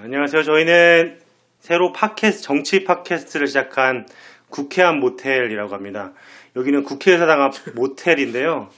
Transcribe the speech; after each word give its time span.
안녕하세요. 0.00 0.44
저희는 0.44 1.18
새로 1.58 1.92
팟캐스트, 1.92 2.42
정치 2.42 2.84
팟캐스트를 2.84 3.48
시작한 3.48 4.06
국회안 4.48 5.00
모텔이라고 5.00 5.74
합니다. 5.74 6.12
여기는 6.54 6.84
국회의사당 6.84 7.42
앞 7.42 7.54
모텔인데요. 7.74 8.70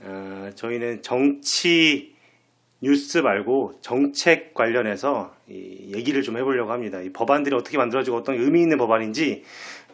어, 0.00 0.50
저희는 0.54 1.02
정치 1.02 2.14
뉴스 2.80 3.18
말고 3.18 3.80
정책 3.82 4.54
관련해서 4.54 5.34
이 5.48 5.92
얘기를 5.94 6.22
좀 6.22 6.38
해보려고 6.38 6.72
합니다. 6.72 7.02
이 7.02 7.12
법안들이 7.12 7.54
어떻게 7.54 7.76
만들어지고 7.76 8.16
어떤 8.16 8.36
의미 8.36 8.62
있는 8.62 8.78
법안인지 8.78 9.44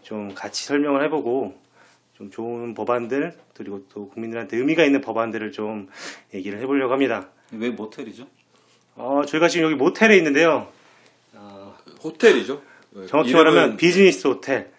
좀 0.03 0.35
같이 0.35 0.67
설명을 0.67 1.03
해보고 1.05 1.61
좀 2.13 2.31
좋은 2.31 2.75
법안들 2.75 3.35
그리고 3.55 3.85
또 3.89 4.09
국민들한테 4.09 4.57
의미가 4.57 4.85
있는 4.85 5.01
법안들을 5.01 5.51
좀 5.51 5.89
얘기를 6.33 6.61
해보려고 6.61 6.93
합니다. 6.93 7.29
왜 7.51 7.71
모텔이죠? 7.71 8.29
어, 8.97 9.23
저희가 9.27 9.49
지금 9.49 9.67
여기 9.67 9.75
모텔에 9.75 10.17
있는데요. 10.17 10.69
호텔이죠. 12.03 12.63
네, 12.91 13.07
정확히 13.07 13.33
이름은- 13.33 13.37
말하면 13.37 13.77
비즈니스 13.77 14.27
호텔. 14.27 14.71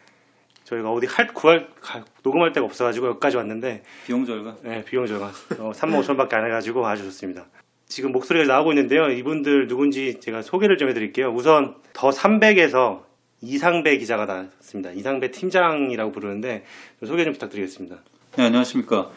저희가 0.64 0.92
어디 0.92 1.06
할 1.08 1.28
구할 1.28 1.68
가- 1.82 2.04
녹음할 2.24 2.52
데가 2.54 2.66
없어가지고 2.66 3.08
여기까지 3.08 3.38
왔는데 3.38 3.84
비용 4.06 4.26
절감? 4.26 4.56
네, 4.64 4.84
비용 4.86 5.06
저가 5.06 5.28
어, 5.60 5.72
3만 5.76 6.02
5천밖에 6.04 6.34
안 6.34 6.46
해가지고 6.46 6.86
아주 6.88 7.04
좋습니다. 7.04 7.46
지금 7.88 8.12
목소리가 8.12 8.52
나오고 8.52 8.72
있는데요. 8.72 9.10
이분들 9.10 9.68
누군지 9.68 10.20
제가 10.20 10.42
소개를 10.42 10.78
좀 10.78 10.90
해드릴게요. 10.90 11.30
우선 11.32 11.76
더 11.94 12.10
300에서 12.10 13.04
이상배 13.42 13.98
기자가 13.98 14.26
나왔습니다. 14.26 14.92
이상배 14.92 15.30
팀장이라고 15.32 16.12
부르는데 16.12 16.64
좀 17.00 17.08
소개 17.08 17.24
좀 17.24 17.34
부탁드리겠습니다. 17.34 17.98
네, 18.38 18.44
안녕하십니까. 18.46 19.12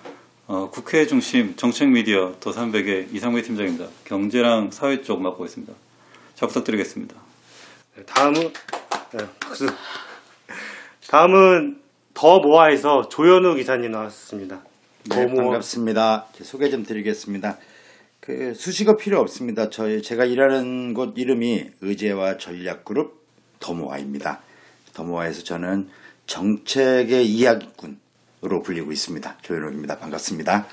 어, 0.50 0.70
국회 0.70 1.06
중심 1.06 1.56
정책 1.56 1.90
미디어 1.90 2.34
더 2.40 2.52
300의 2.52 3.14
이상배 3.14 3.42
팀장입니다. 3.42 3.86
경제랑 4.04 4.70
사회 4.70 5.02
쪽 5.02 5.20
맡고 5.20 5.44
있습니다. 5.44 5.74
잘 6.34 6.48
부탁드리겠습니다. 6.48 7.14
네, 7.96 8.02
다음은 8.06 8.40
네, 9.12 9.26
박수. 9.40 9.66
다음은 11.10 11.82
더 12.14 12.38
모아에서 12.38 13.08
조현우 13.10 13.56
기사님 13.56 13.90
나왔습니다. 13.90 14.62
더 15.10 15.16
네, 15.16 15.26
모아. 15.26 15.44
반갑습니다. 15.44 16.28
제 16.32 16.44
소개 16.44 16.70
좀 16.70 16.82
드리겠습니다. 16.82 17.58
그 18.20 18.54
수식어 18.54 18.96
필요 18.96 19.20
없습니다. 19.20 19.68
저희 19.68 20.00
제가 20.00 20.24
일하는 20.24 20.94
곳 20.94 21.12
이름이 21.18 21.72
의제와 21.82 22.38
전략그룹 22.38 23.20
더모아입니다. 23.60 24.40
더모아에서 24.94 25.44
저는 25.44 25.90
정책의 26.26 27.26
이야기꾼으 27.26 27.96
로 28.40 28.62
불리고 28.62 28.92
있습니다. 28.92 29.38
조현욱입니다. 29.42 29.98
반갑습니다. 29.98 30.66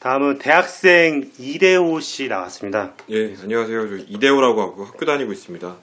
다음은 0.00 0.38
대학생 0.38 1.30
이대호 1.38 2.00
씨 2.00 2.26
나왔습니다. 2.28 2.94
예, 3.10 3.36
안녕하세요. 3.40 3.88
저 3.88 3.96
이대호라고 4.08 4.60
하고 4.60 4.84
학교 4.84 5.04
다니고 5.06 5.32
있습니다. 5.32 5.76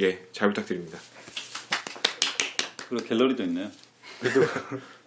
예, 0.00 0.26
잘 0.32 0.48
부탁드립니다. 0.48 0.98
그리고 2.88 3.04
갤러리도 3.06 3.42
있네요. 3.44 3.70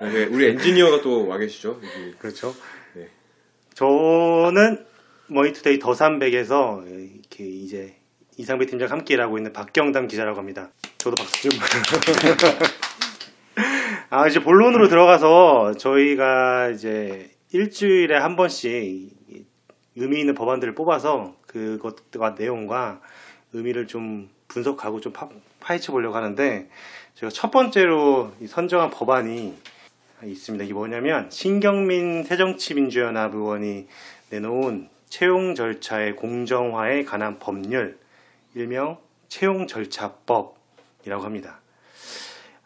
네, 0.02 0.26
우리 0.26 0.46
엔지니어가 0.52 1.02
또 1.02 1.26
와 1.28 1.38
계시죠? 1.38 1.82
여기. 1.84 2.14
그렇죠. 2.18 2.56
네. 2.94 3.10
저는 3.74 4.86
머니투데이 5.28 5.80
the 5.80 5.92
300에서 5.92 6.86
이렇게 6.88 7.46
이제 7.46 7.96
이상배 8.38 8.68
팀장 8.68 8.90
함께 8.92 9.16
일하고 9.16 9.38
있는 9.38 9.52
박경담 9.54 10.08
기자라고 10.08 10.38
합니다. 10.38 10.70
저도 10.98 11.16
박수 11.16 11.50
좀. 11.50 11.60
아, 14.18 14.28
이제 14.28 14.40
본론으로 14.40 14.88
들어가서 14.88 15.74
저희가 15.74 16.70
이제 16.70 17.32
일주일에 17.52 18.16
한 18.16 18.38
번씩 18.38 19.12
의미 19.98 20.22
있는 20.22 20.34
법안들을 20.36 20.74
뽑아서 20.74 21.36
그것과 21.48 22.36
내용과 22.40 23.02
의미를 23.52 23.88
좀 23.88 24.30
분석하고 24.48 25.02
좀 25.02 25.12
파, 25.12 25.28
파헤쳐 25.60 25.92
보려고 25.92 26.16
하는데 26.16 26.70
제가 27.16 27.30
첫 27.30 27.52
번째로 27.52 28.32
이 28.40 28.48
선정한 28.48 28.90
법안이 28.90 29.54
있습니다. 30.24 30.64
이게 30.64 30.74
뭐냐면 30.74 31.30
신경민 31.30 32.24
새정치민주연합 32.24 33.36
의원이 33.36 33.86
내놓은 34.30 34.88
채용 35.10 35.56
절차의 35.56 36.16
공정화에 36.16 37.04
관한 37.04 37.38
법률 37.38 38.00
일명 38.54 38.98
채용 39.28 39.68
절차법이라고 39.68 41.22
합니다. 41.22 41.60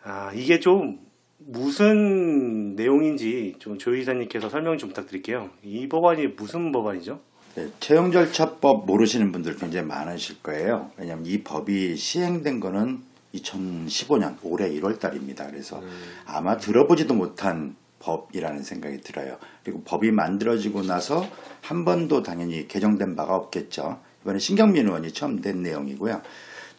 아 0.03 0.31
이게 0.35 0.59
좀 0.59 1.08
무슨 1.39 2.75
내용인지 2.75 3.55
좀조 3.59 3.95
이사님께서 3.95 4.49
설명 4.49 4.77
좀 4.77 4.89
부탁드릴게요. 4.89 5.49
이 5.63 5.87
법안이 5.87 6.27
무슨 6.37 6.71
법안이죠? 6.71 7.19
네, 7.55 7.67
채용 7.79 8.11
절차법 8.11 8.85
모르시는 8.85 9.31
분들 9.31 9.55
굉장히 9.55 9.87
많으실 9.87 10.41
거예요. 10.43 10.91
왜냐하면 10.97 11.25
이 11.25 11.41
법이 11.41 11.95
시행된 11.95 12.59
거는 12.59 12.99
2015년 13.33 14.35
올해 14.43 14.69
1월 14.69 14.99
달입니다. 14.99 15.47
그래서 15.47 15.81
아마 16.25 16.57
들어보지도 16.57 17.13
못한 17.13 17.75
법이라는 17.99 18.63
생각이 18.63 19.01
들어요. 19.01 19.37
그리고 19.63 19.81
법이 19.83 20.11
만들어지고 20.11 20.83
나서 20.83 21.25
한 21.61 21.85
번도 21.85 22.23
당연히 22.23 22.67
개정된 22.67 23.15
바가 23.15 23.35
없겠죠. 23.35 23.99
이번에 24.21 24.39
신경민 24.39 24.87
의원이 24.87 25.11
처음 25.11 25.41
낸 25.41 25.61
내용이고요. 25.61 26.21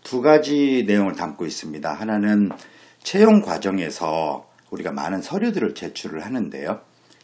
두 0.03 0.22
가지 0.22 0.84
내용을 0.87 1.15
담고 1.15 1.44
있습니다. 1.47 1.92
하나는 1.92 2.50
채용 3.03 3.41
과정에서 3.41 4.49
우리가 4.70 4.92
많은 4.92 5.22
서류들을 5.22 5.75
제출을 5.75 6.25
하는데요. 6.25 6.81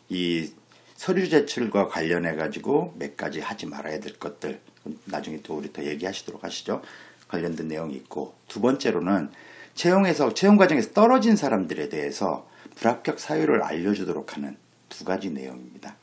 이 0.09 0.53
서류 0.95 1.29
제출과 1.29 1.89
관련해 1.89 2.37
가지고 2.37 2.95
몇 2.99 3.17
가지 3.17 3.41
하지 3.41 3.67
말아야 3.67 4.01
될 4.01 4.19
것들 4.19 4.61
나중에 5.05 5.41
또 5.43 5.57
우리 5.57 5.73
더 5.73 5.85
얘기하시도록 5.85 6.43
하시죠. 6.43 6.83
관련된 7.29 7.69
내용이 7.69 7.95
있고 7.95 8.35
두 8.49 8.61
번째로는 8.61 9.31
채용에서 9.75 10.33
채용 10.33 10.57
과정에서 10.57 10.93
떨어진 10.93 11.37
사람들에 11.37 11.89
대해서 11.89 12.49
불합격 12.77 13.19
사유를 13.19 13.63
알려주도록 13.63 14.37
하는 14.37 14.57
두 14.89 15.05
가지 15.05 15.31
내용입니다. 15.31 15.97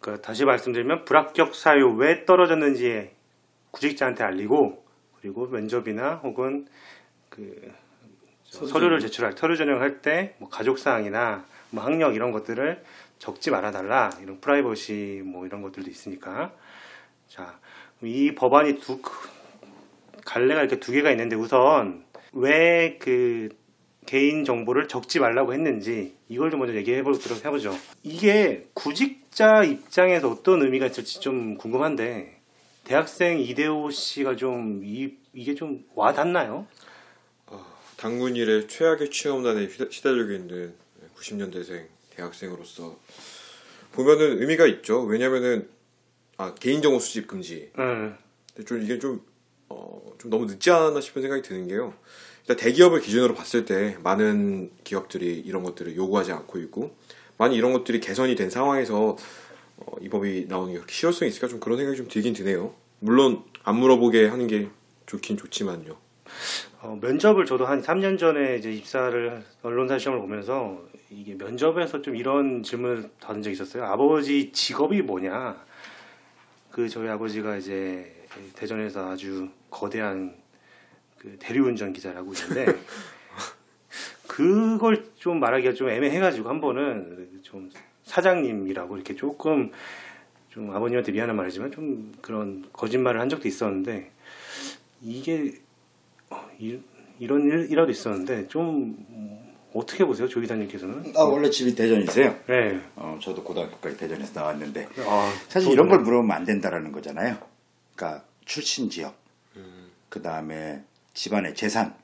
그 0.00 0.20
다시 0.22 0.44
말씀드리면 0.44 1.04
불합격 1.04 1.54
사유 1.54 1.88
왜 1.96 2.24
떨어졌는지 2.24 3.10
구직자한테 3.72 4.24
알리고 4.24 4.84
그리고 5.20 5.46
면접이나 5.46 6.14
혹은 6.16 6.66
그 7.28 7.72
서류를 8.50 9.00
제출할 9.00 9.34
서류 9.36 9.56
전형할 9.56 10.00
때 10.02 10.34
뭐 10.38 10.48
가족 10.48 10.78
사항이나 10.78 11.44
뭐 11.70 11.84
학력 11.84 12.14
이런 12.14 12.32
것들을 12.32 12.82
적지 13.18 13.50
말아 13.50 13.70
달라 13.70 14.10
이런 14.22 14.40
프라이버시 14.40 15.22
뭐 15.24 15.46
이런 15.46 15.62
것들도 15.62 15.90
있으니까 15.90 16.52
자 17.28 17.54
이 18.00 18.32
법안이 18.36 18.78
두 18.78 19.00
갈래가 20.24 20.60
이렇게 20.60 20.78
두 20.78 20.92
개가 20.92 21.10
있는데 21.10 21.34
우선 21.34 22.04
왜 22.32 22.96
그 23.00 23.48
개인 24.06 24.44
정보를 24.44 24.86
적지 24.88 25.18
말라고 25.20 25.52
했는지 25.52 26.14
이걸 26.28 26.50
좀 26.50 26.60
먼저 26.60 26.74
얘기해 26.76 27.02
보도록 27.02 27.44
해보죠. 27.44 27.74
이게 28.04 28.66
구직자 28.72 29.64
입장에서 29.64 30.30
어떤 30.30 30.62
의미가 30.62 30.86
있을지 30.86 31.20
좀 31.20 31.56
궁금한데 31.58 32.40
대학생 32.84 33.38
이대호 33.40 33.90
씨가 33.90 34.36
좀 34.36 34.80
이, 34.84 35.10
이게 35.34 35.54
좀 35.54 35.84
와닿나요? 35.94 36.66
당군 37.98 38.36
일의 38.36 38.68
최악의 38.68 39.10
취업난에 39.10 39.68
시달리고 39.68 40.32
있는 40.32 40.72
90년대생 41.16 41.88
대학생으로서 42.10 42.96
보면은 43.90 44.40
의미가 44.40 44.66
있죠. 44.68 45.02
왜냐면은 45.02 45.68
아 46.36 46.54
개인정보 46.54 47.00
수집 47.00 47.26
금지. 47.26 47.72
응. 47.76 48.16
근데 48.54 48.64
좀 48.68 48.80
이게 48.80 49.00
좀, 49.00 49.20
어, 49.68 50.14
좀 50.18 50.30
너무 50.30 50.46
늦지 50.46 50.70
않았나 50.70 51.00
싶은 51.00 51.22
생각이 51.22 51.42
드는 51.42 51.66
게요. 51.66 51.92
일단 52.42 52.56
대기업을 52.56 53.00
기준으로 53.00 53.34
봤을 53.34 53.64
때 53.64 53.98
많은 54.04 54.70
기업들이 54.84 55.40
이런 55.40 55.64
것들을 55.64 55.96
요구하지 55.96 56.30
않고 56.30 56.60
있고, 56.60 56.96
많이 57.36 57.56
이런 57.56 57.72
것들이 57.72 57.98
개선이 57.98 58.36
된 58.36 58.48
상황에서 58.48 59.16
어, 59.76 59.96
이 60.00 60.08
법이 60.08 60.46
나오는 60.48 60.72
게 60.72 60.78
그렇게 60.78 60.94
실효성이 60.94 61.30
있을까 61.30 61.48
좀 61.48 61.58
그런 61.58 61.78
생각이 61.78 61.96
좀 61.96 62.06
들긴 62.06 62.32
드네요. 62.32 62.76
물론 63.00 63.42
안 63.64 63.74
물어보게 63.74 64.28
하는 64.28 64.46
게 64.46 64.68
좋긴 65.06 65.36
좋지만요. 65.36 66.07
어, 66.80 66.98
면접을 67.00 67.44
저도 67.44 67.66
한 67.66 67.82
3년 67.82 68.18
전에 68.18 68.56
이제 68.56 68.72
입사를 68.72 69.44
언론사 69.62 69.98
시험을 69.98 70.20
보면서 70.20 70.82
이게 71.10 71.34
면접에서 71.34 72.02
좀 72.02 72.16
이런 72.16 72.62
질문을 72.62 73.10
받은 73.20 73.42
적이 73.42 73.54
있었어요. 73.54 73.84
아버지 73.84 74.52
직업이 74.52 75.02
뭐냐? 75.02 75.56
그 76.70 76.88
저희 76.88 77.08
아버지가 77.08 77.56
이제 77.56 78.14
대전에서 78.54 79.10
아주 79.10 79.48
거대한 79.70 80.36
그 81.18 81.36
대리운전 81.40 81.92
기사라고 81.92 82.32
있는데 82.32 82.66
그걸 84.28 85.04
좀 85.16 85.40
말하기가 85.40 85.74
좀 85.74 85.88
애매해가지고 85.88 86.48
한 86.48 86.60
번은 86.60 87.40
좀 87.42 87.70
사장님이라고 88.04 88.96
이렇게 88.96 89.16
조금 89.16 89.72
좀 90.50 90.70
아버님한테 90.70 91.12
미안한 91.12 91.36
말이지만 91.36 91.72
좀 91.72 92.12
그런 92.20 92.64
거짓말을 92.72 93.20
한 93.20 93.28
적도 93.28 93.48
있었는데 93.48 94.10
이게 95.02 95.54
어, 96.30 96.48
이, 96.58 96.78
이런 97.18 97.42
일, 97.44 97.70
일화도 97.70 97.90
있었는데 97.90 98.48
좀 98.48 98.96
어떻게 99.74 100.04
보세요, 100.04 100.28
조 100.28 100.40
기자님께서는? 100.40 101.12
아, 101.16 101.22
원래 101.22 101.50
집이 101.50 101.74
대전이세요? 101.74 102.36
네. 102.46 102.80
어, 102.96 103.18
저도 103.20 103.42
고등학교까지 103.44 103.96
대전에서 103.96 104.40
나왔는데 104.40 104.88
아, 105.06 105.32
사실 105.48 105.72
이런 105.72 105.88
걸 105.88 106.00
물어보면 106.00 106.34
안 106.34 106.44
된다라는 106.44 106.92
거잖아요. 106.92 107.38
그러니까 107.94 108.24
출신 108.44 108.88
지역, 108.88 109.16
그 110.08 110.22
다음에 110.22 110.82
집안의 111.14 111.54
재산, 111.54 111.94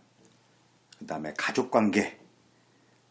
그 0.98 1.06
다음에 1.06 1.32
가족 1.38 1.70
관계, 1.70 2.18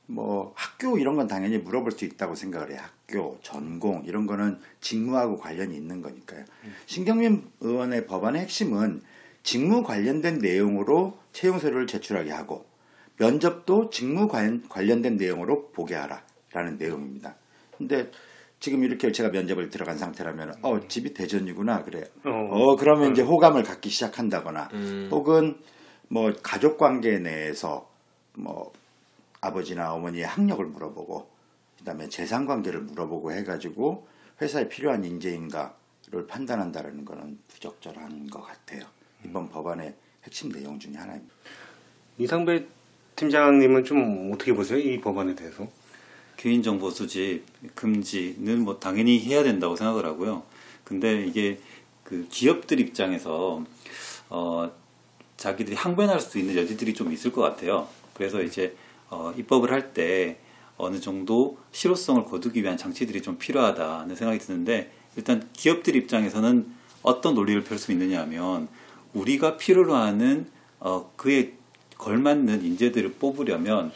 뭐 0.06 0.54
학교 0.56 0.98
이런 0.98 1.16
건 1.16 1.28
당연히 1.28 1.58
물어볼 1.58 1.94
수 1.94 2.06
있다고 2.06 2.36
생각을 2.36 2.72
해요. 2.72 2.80
학교, 2.82 3.40
전공 3.42 4.04
이런 4.06 4.28
거는 4.28 4.60
직무하고 4.82 5.38
관련이 5.38 5.76
있는 5.76 6.02
거니까요. 6.02 6.44
신경민 6.86 7.50
의원의 7.62 8.06
법안의 8.06 8.42
핵심은 8.42 9.02
직무 9.44 9.84
관련된 9.84 10.40
내용으로 10.40 11.18
채용 11.34 11.60
서류를 11.60 11.86
제출하게 11.86 12.32
하고 12.32 12.66
면접도 13.18 13.90
직무 13.90 14.28
관, 14.28 14.68
관련된 14.68 15.18
내용으로 15.18 15.70
보게 15.72 15.96
하라 15.96 16.24
라는 16.52 16.78
내용입니다. 16.78 17.36
근데 17.78 18.10
지금 18.60 18.84
이렇게 18.84 19.12
제가 19.12 19.30
면접을 19.30 19.70
들어간 19.70 19.98
상태라면 19.98 20.56
어 20.62 20.88
집이 20.88 21.14
대전이구나 21.14 21.84
그래. 21.84 22.04
어. 22.24 22.30
어 22.30 22.76
그러면 22.78 23.12
이제 23.12 23.22
호감을 23.22 23.64
갖기 23.64 23.90
시작한다거나 23.90 24.70
음. 24.74 25.10
혹은 25.12 25.58
뭐 26.08 26.32
가족 26.42 26.78
관계 26.78 27.20
내에서 27.20 27.90
뭐 28.36 28.72
아버지나 29.42 29.94
어머니의 29.94 30.26
학력을 30.26 30.66
물어보고 30.66 31.28
그다음에 31.80 32.08
재산 32.08 32.46
관계를 32.46 32.82
물어보고 32.82 33.34
해가지고 33.34 34.08
회사에 34.42 34.70
필요한 34.70 35.04
인재인가를 35.04 36.28
판단한다라는 36.28 37.04
거는 37.04 37.40
부적절한 37.50 38.30
것 38.30 38.42
같아요. 38.42 38.86
이번 39.26 39.50
법안의 39.50 39.94
핵심 40.24 40.52
내용 40.52 40.80
중에 40.80 40.94
하나입니다. 40.96 41.34
이상배 42.18 42.66
팀장님은 43.16 43.84
좀 43.84 44.32
어떻게 44.34 44.54
보세요, 44.54 44.80
이 44.80 45.00
법안에 45.00 45.36
대해서? 45.36 45.68
개인정보 46.38 46.90
수집 46.90 47.44
금지는 47.76 48.64
뭐 48.64 48.80
당연히 48.80 49.20
해야 49.22 49.44
된다고 49.44 49.76
생각을 49.76 50.06
하고요. 50.06 50.44
근데 50.84 51.26
이게 51.26 51.60
그 52.04 52.28
기업들 52.30 52.80
입장에서 52.80 53.64
어 54.30 54.72
자기들이 55.38 55.76
항변할 55.76 56.20
수 56.20 56.38
있는 56.40 56.56
여지들이 56.58 56.94
좀 56.94 57.12
있을 57.12 57.32
것 57.32 57.42
같아요. 57.42 57.88
그래서 58.14 58.42
이제 58.42 58.76
어 59.10 59.34
입법을 59.38 59.72
할 59.72 59.94
때 59.94 60.38
어느 60.76 61.00
정도 61.00 61.60
실효성을 61.72 62.26
거두기 62.26 62.64
위한 62.64 62.78
장치들이 62.78 63.22
좀 63.22 63.38
필요하다는 63.38 64.16
생각이 64.16 64.40
드는데 64.40 64.92
일단 65.16 65.48
기업들 65.54 65.96
입장에서는 65.96 66.74
어떤 67.04 67.36
논리를 67.36 67.64
펼 67.64 67.78
수 67.78 67.92
있느냐 67.92 68.22
하면 68.22 68.68
우리가 69.14 69.58
필요로 69.58 69.96
하는 69.96 70.48
어 70.80 71.12
그에 71.16 71.54
걸맞는 71.98 72.64
인재들을 72.66 73.14
뽑으려면 73.14 73.92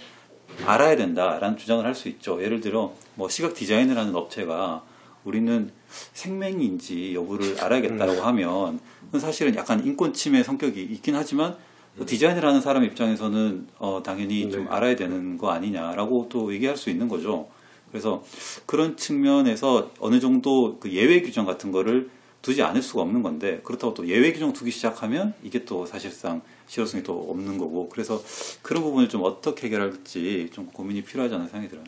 알아야 0.65 0.95
된다라는 0.95 1.57
주장을 1.57 1.83
할 1.85 1.93
수 1.93 2.07
있죠. 2.09 2.41
예를 2.41 2.61
들어 2.61 2.93
뭐 3.15 3.27
시각 3.29 3.53
디자인을 3.53 3.97
하는 3.97 4.15
업체가 4.15 4.83
우리는 5.23 5.71
생명인지 6.13 7.13
여부를 7.15 7.61
알아야겠다라고 7.61 8.21
하면 8.21 8.79
그건 9.05 9.19
사실은 9.21 9.55
약간 9.55 9.85
인권 9.85 10.13
침해 10.13 10.43
성격이 10.43 10.81
있긴 10.81 11.15
하지만 11.15 11.55
뭐 11.95 12.05
디자인을 12.05 12.45
하는 12.45 12.61
사람 12.61 12.83
입장에서는 12.83 13.67
어, 13.79 14.01
당연히 14.03 14.49
좀 14.51 14.65
네. 14.65 14.69
알아야 14.69 14.95
되는 14.95 15.37
거 15.37 15.49
아니냐라고 15.49 16.27
또 16.29 16.53
얘기할 16.53 16.77
수 16.77 16.89
있는 16.89 17.07
거죠. 17.07 17.47
그래서 17.91 18.23
그런 18.65 18.95
측면에서 18.95 19.91
어느 19.99 20.19
정도 20.19 20.77
그 20.79 20.91
예외 20.91 21.21
규정 21.21 21.45
같은 21.45 21.71
거를 21.71 22.09
두지 22.47 22.63
않을 22.63 22.81
수가 22.81 23.01
없는 23.01 23.23
건데 23.23 23.59
그렇다고 23.65 23.93
또 23.93 24.07
예외 24.07 24.31
규정 24.31 24.53
두기 24.53 24.71
시작하면 24.71 25.33
이게 25.43 25.65
또 25.65 25.85
사실상 25.85 26.41
실효성이 26.67 27.03
또 27.03 27.29
없는 27.29 27.57
거고 27.57 27.89
그래서 27.89 28.23
그런 28.61 28.83
부분을 28.83 29.09
좀 29.09 29.23
어떻게 29.25 29.67
해결할지 29.67 30.49
좀 30.53 30.67
고민이 30.67 31.03
필요하지 31.03 31.35
않은 31.35 31.49
생각이 31.49 31.67
들어요. 31.67 31.85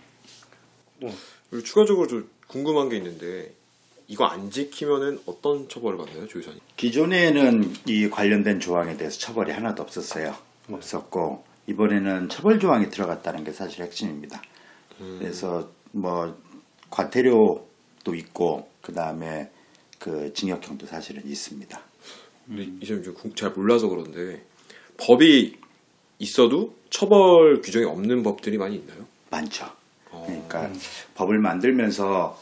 그리고 1.49 1.63
추가적으로 1.63 2.07
좀 2.07 2.29
궁금한 2.47 2.89
게 2.89 2.97
있는데 2.97 3.53
이거 4.09 4.25
안 4.25 4.51
지키면은 4.51 5.19
어떤 5.27 5.69
처벌을 5.69 5.97
받나요, 5.97 6.27
조 6.27 6.39
이사님? 6.39 6.59
기존에는 6.75 7.73
이 7.85 8.09
관련된 8.09 8.59
조항에 8.59 8.97
대해서 8.97 9.17
처벌이 9.17 9.53
하나도 9.53 9.81
없었어요. 9.81 10.35
없었고 10.69 11.45
이번에는 11.67 12.27
처벌 12.27 12.59
조항이 12.59 12.89
들어갔다는 12.89 13.45
게 13.45 13.53
사실 13.53 13.85
핵심입니다. 13.85 14.41
그래서 15.19 15.69
뭐 15.93 16.35
과태료도 16.89 18.13
있고 18.13 18.67
그 18.81 18.91
다음에 18.93 19.51
그 19.99 20.33
징역형도 20.33 20.85
사실은 20.87 21.21
있습니다. 21.25 21.79
근데 22.47 22.63
구- 23.11 23.35
잘 23.35 23.51
몰라서 23.51 23.87
그런데 23.87 24.43
법이 24.97 25.57
있어도 26.19 26.75
처벌 26.89 27.61
규정이 27.61 27.85
없는 27.85 28.23
법들이 28.23 28.57
많이 28.57 28.77
있나요? 28.77 29.05
많죠. 29.29 29.65
어. 30.11 30.23
그러니까 30.25 30.69
법을 31.15 31.39
만들면서 31.39 32.37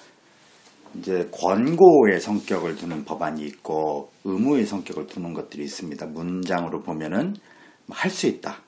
이제 0.97 1.27
권고의 1.31 2.21
성격을 2.21 2.75
두는 2.77 3.03
법안이 3.05 3.43
있고 3.45 4.09
의무의 4.23 4.65
성격을 4.65 5.07
두는 5.07 5.33
것들이 5.33 5.63
있습니다. 5.63 6.05
문장으로 6.07 6.81
보면은 6.81 7.35
할 7.89 8.09
수 8.11 8.27
있다. 8.27 8.61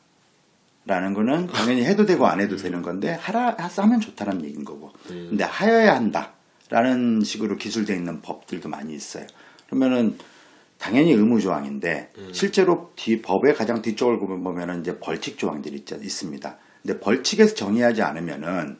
라는 0.86 1.14
거는 1.14 1.48
당연히 1.48 1.84
해도 1.86 2.06
되고 2.06 2.26
안 2.26 2.40
해도 2.42 2.56
되는 2.56 2.82
건데 2.82 3.12
하라 3.12 3.56
하면 3.60 4.00
좋다는 4.00 4.44
얘기인 4.44 4.64
거고. 4.64 4.92
근데 5.08 5.44
하여야 5.44 5.96
한다. 5.96 6.34
라는 6.69 7.21
식으로 7.21 7.57
기술되어 7.57 7.95
있는 7.95 8.21
법들도 8.21 8.69
많이 8.69 8.94
있어요. 8.94 9.25
그러면은 9.68 10.18
당연히 10.77 11.12
의무 11.12 11.42
조항인데 11.42 12.12
실제로 12.31 12.92
뒤 12.95 13.21
법의 13.21 13.54
가장 13.56 13.81
뒤쪽을 13.81 14.19
보면 14.19 14.44
보면은 14.44 14.81
이제 14.81 14.98
벌칙 15.00 15.38
조항들이 15.38 15.75
있, 15.77 15.92
있습니다. 15.92 16.57
근데 16.81 17.00
벌칙에서 17.00 17.54
정의하지 17.56 18.01
않으면은 18.01 18.77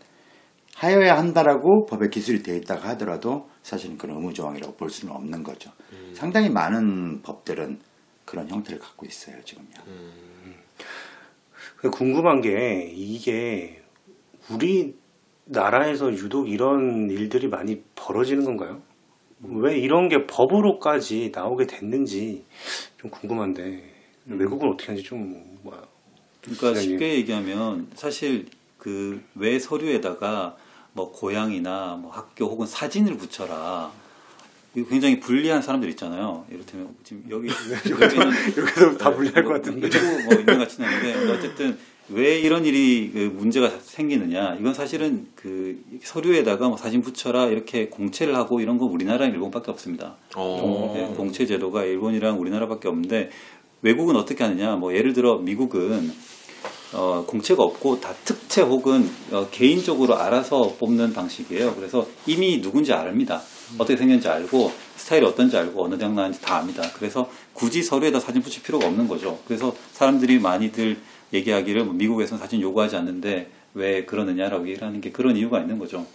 하여야 0.75 1.18
한다라고 1.18 1.86
법에 1.88 2.07
기술이 2.09 2.41
되어 2.41 2.56
있다가 2.56 2.89
하더라도 2.89 3.50
사실은 3.63 3.97
그런 3.97 4.18
의무 4.18 4.33
조항이라고 4.33 4.75
볼 4.77 4.89
수는 4.89 5.13
없는 5.13 5.44
거죠. 5.44 5.71
상당히 6.13 6.50
많은 6.50 7.21
법들은 7.21 7.80
그런 8.24 8.47
형태를 8.47 8.80
갖고 8.80 9.06
있어요 9.06 9.36
지금요. 9.44 9.68
근데 11.75 11.97
궁금한 11.97 12.39
게 12.41 12.89
이게 12.94 13.81
우리 14.50 14.95
나라에서 15.51 16.12
유독 16.13 16.48
이런 16.50 17.10
일들이 17.10 17.48
많이 17.48 17.81
벌어지는 17.96 18.46
건가요? 18.46 18.81
왜 19.42 19.78
이런 19.80 20.10
게 20.10 20.28
법으로까지 20.28 21.31
나오게 21.34 21.66
됐는지 21.66 22.44
좀 23.00 23.10
궁금한데 23.10 23.84
외국은 24.25 24.69
어떻게 24.69 24.88
하는지 24.88 25.04
좀 25.04 25.57
뭐, 25.63 25.81
그러니까 26.42 26.74
네, 26.74 26.81
쉽게 26.81 27.16
얘기하면 27.16 27.88
사실 27.96 28.46
그 28.78 29.22
왜 29.36 29.57
서류에다가 29.60 30.56
뭐 30.94 31.12
고향이나 31.12 31.98
뭐 32.01 32.12
학교 32.12 32.46
혹은 32.46 32.66
사진을 32.68 33.18
붙여라. 33.18 33.92
이거 34.75 34.88
굉장히 34.88 35.19
불리한 35.19 35.62
사람들 35.62 35.90
있잖아요. 35.90 36.46
이를테면 36.51 36.96
지금 37.04 37.24
여기 37.30 37.48
여기는 37.90 38.28
여기서 38.58 38.98
다 38.98 39.12
불리할 39.13 39.44
것 39.44 39.53
같은데. 39.53 39.88
일부 39.88 40.24
뭐 40.24 40.34
있는 40.34 40.46
것 40.46 40.58
같지는 40.60 40.88
않은데 40.89 41.32
어쨌든 41.34 41.77
왜 42.12 42.39
이런 42.39 42.66
일이 42.66 43.12
그 43.13 43.20
문제가 43.20 43.70
생기느냐 43.82 44.56
이건 44.60 44.74
사실은 44.74 45.28
그 45.36 45.80
서류에다가 46.01 46.68
뭐 46.68 46.78
사진 46.78 47.01
붙여라 47.01 47.48
이렇게 47.48 47.88
공채를 47.88 48.36
하고 48.36 48.60
이런 48.60 48.78
거 48.78 48.86
우리나라는 48.86 49.34
일본밖에 49.34 49.70
없습니다. 49.72 50.16
어. 50.36 50.94
네, 50.96 51.13
공채 51.16 51.46
제도가 51.46 51.84
일본이랑 51.84 52.39
우리나라밖에 52.39 52.88
없는데 52.88 53.30
외국은 53.82 54.16
어떻게 54.16 54.44
하느냐 54.44 54.75
뭐 54.75 54.96
예를 54.96 55.13
들어 55.13 55.38
미국은 55.38 56.12
어, 56.92 57.24
공채가 57.28 57.63
없고 57.63 58.00
다 58.00 58.13
특채 58.25 58.62
혹은 58.62 59.08
어, 59.32 59.48
개인적으로 59.51 60.16
알아서 60.16 60.74
뽑는 60.80 61.13
방식이에요. 61.13 61.75
그래서 61.75 62.08
이미 62.25 62.62
누군지 62.62 62.92
압니다. 62.94 63.42
어떻게 63.75 63.96
생겼는지 63.96 64.28
알고 64.28 64.72
스타일이 64.96 65.25
어떤지 65.25 65.56
알고 65.56 65.84
어느 65.84 65.98
대학 66.00 66.13
나왔는지 66.13 66.42
다 66.42 66.58
압니다. 66.58 66.82
그래서 66.96 67.30
굳이 67.54 67.84
서류에다 67.84 68.20
사진 68.20 68.42
붙일 68.42 68.63
필요가 68.63 68.88
없는 68.88 69.08
거죠. 69.08 69.38
그래서 69.46 69.75
사람들이 69.94 70.39
많이들 70.39 70.98
얘기하기를 71.33 71.86
뭐 71.86 71.93
미국에서는 71.93 72.41
사진 72.41 72.62
요구하지 72.62 72.95
않는데 72.95 73.50
왜 73.74 74.05
그러느냐라고 74.05 74.67
얘기를 74.67 74.88
하는 74.88 75.00
게 75.00 75.12
그런 75.12 75.36
이유가 75.36 75.59
있는 75.59 75.77
거죠. 75.77 76.05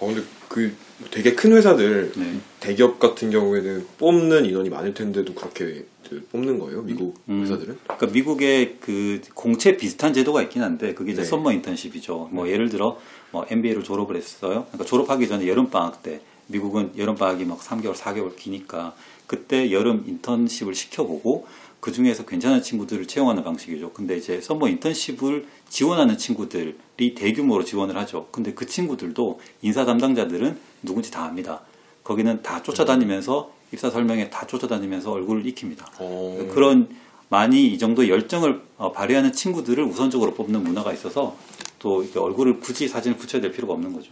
어, 0.00 0.06
근데 0.06 0.22
그 0.48 0.74
되게 1.10 1.34
큰 1.34 1.52
회사들 1.52 2.12
네. 2.16 2.40
대기업 2.60 2.98
같은 2.98 3.30
경우에는 3.30 3.86
뽑는 3.98 4.44
인원이 4.44 4.68
많을 4.68 4.94
텐데도 4.94 5.34
그렇게 5.34 5.84
그 6.08 6.26
뽑는 6.32 6.58
거예요, 6.58 6.82
미국 6.82 7.16
음. 7.28 7.42
회사들은? 7.42 7.78
그러니까 7.84 8.06
미국의 8.06 8.76
그 8.80 9.20
공채 9.34 9.76
비슷한 9.76 10.12
제도가 10.12 10.42
있긴 10.42 10.62
한데 10.62 10.94
그게 10.94 11.12
이제 11.12 11.22
네. 11.22 11.28
summer 11.28 11.52
인턴십이죠. 11.52 12.30
뭐 12.32 12.48
예를 12.48 12.68
들어 12.68 12.98
뭐 13.30 13.46
MBA를 13.48 13.84
졸업을 13.84 14.16
했어요. 14.16 14.66
그러니까 14.68 14.84
졸업하기 14.84 15.28
전에 15.28 15.46
여름 15.46 15.70
방학 15.70 16.02
때 16.02 16.20
미국은 16.46 16.92
여름 16.96 17.14
방학이 17.14 17.44
막 17.44 17.60
3개월, 17.60 17.94
4개월 17.94 18.34
기니까 18.34 18.94
그때 19.26 19.70
여름 19.70 20.04
인턴십을 20.06 20.74
시켜보고 20.74 21.46
그 21.80 21.92
중에서 21.92 22.24
괜찮은 22.24 22.62
친구들을 22.62 23.06
채용하는 23.06 23.44
방식이죠. 23.44 23.92
근데 23.92 24.16
이제 24.16 24.40
썸머 24.40 24.68
인턴십을 24.68 25.46
지원하는 25.68 26.18
친구들이 26.18 27.14
대규모로 27.14 27.64
지원을 27.64 27.96
하죠. 27.98 28.28
근데 28.32 28.52
그 28.52 28.66
친구들도 28.66 29.40
인사 29.62 29.84
담당자들은 29.84 30.58
누군지 30.82 31.10
다 31.10 31.24
압니다. 31.24 31.62
거기는 32.02 32.42
다 32.42 32.62
쫓아다니면서 32.62 33.52
입사 33.72 33.90
설명회 33.90 34.30
다 34.30 34.46
쫓아다니면서 34.46 35.12
얼굴을 35.12 35.46
익힙니다. 35.46 35.92
어. 35.98 36.48
그런 36.52 36.88
많이 37.28 37.66
이 37.66 37.78
정도 37.78 38.08
열정을 38.08 38.62
어, 38.78 38.92
발휘하는 38.92 39.32
친구들을 39.32 39.84
우선적으로 39.84 40.34
뽑는 40.34 40.64
문화가 40.64 40.92
있어서 40.92 41.36
또 41.78 42.04
얼굴을 42.16 42.60
굳이 42.60 42.88
사진을 42.88 43.18
붙여야 43.18 43.42
될 43.42 43.52
필요가 43.52 43.74
없는 43.74 43.92
거죠. 43.92 44.10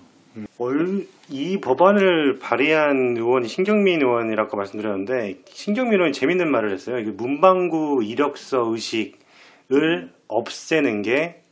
얼- 0.59 1.07
이 1.29 1.61
법안을 1.61 2.39
발의한 2.39 3.17
의원이 3.17 3.49
신경민 3.49 4.01
의원이라고 4.03 4.57
말씀드렸는데 4.57 5.41
신경민 5.47 5.95
의원이 5.95 6.13
재밌는 6.13 6.51
말을 6.51 6.73
했어요. 6.73 6.99
이게 6.99 7.11
문방구 7.11 8.03
이력서 8.05 8.65
의식을 8.67 10.11
없애는 10.29 11.03
게 11.03 11.43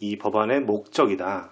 이 0.00 0.18
법안의 0.18 0.60
목적이다. 0.62 1.50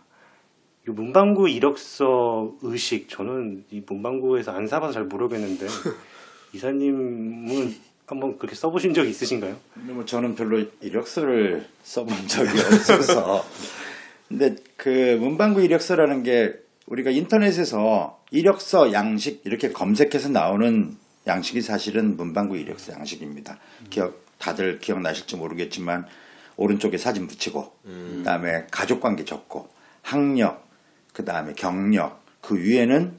이 0.87 0.91
문방구 0.91 1.49
이력서 1.49 2.53
의식 2.61 3.09
저는 3.09 3.65
이 3.71 3.83
문방구에서 3.87 4.51
안 4.53 4.67
사봐서 4.67 4.93
잘 4.93 5.05
모르겠는데 5.05 5.67
이사님은 6.53 7.75
한번 8.07 8.37
그렇게 8.37 8.55
써보신 8.57 8.93
적 8.95 9.07
있으신가요? 9.07 9.57
뭐 9.75 10.05
저는 10.05 10.35
별로 10.35 10.63
이력서를 10.81 11.67
써본 11.83 12.27
적이 12.27 12.51
없어서. 12.61 13.43
근데 14.29 14.57
그 14.77 15.17
문방구 15.21 15.63
이력서라는 15.63 16.23
게 16.25 16.53
우리가 16.87 17.11
인터넷에서 17.11 18.21
이력서 18.31 18.93
양식 18.93 19.43
이렇게 19.45 19.71
검색해서 19.71 20.29
나오는 20.31 20.97
양식이 21.27 21.61
사실은 21.61 22.17
문방구 22.17 22.57
이력서 22.57 22.93
양식입니다. 22.93 23.59
기억 23.91 24.23
다들 24.39 24.81
기억나실지 24.81 25.37
모르겠지만 25.37 26.07
오른쪽에 26.57 26.99
사진 26.99 27.27
붙이고 27.29 27.73
그다음에 27.85 28.67
가족 28.71 29.01
관계 29.01 29.25
적고 29.25 29.69
학력 30.03 30.67
그다음에 31.13 31.53
경력 31.55 32.23
그 32.41 32.59
위에는 32.59 33.17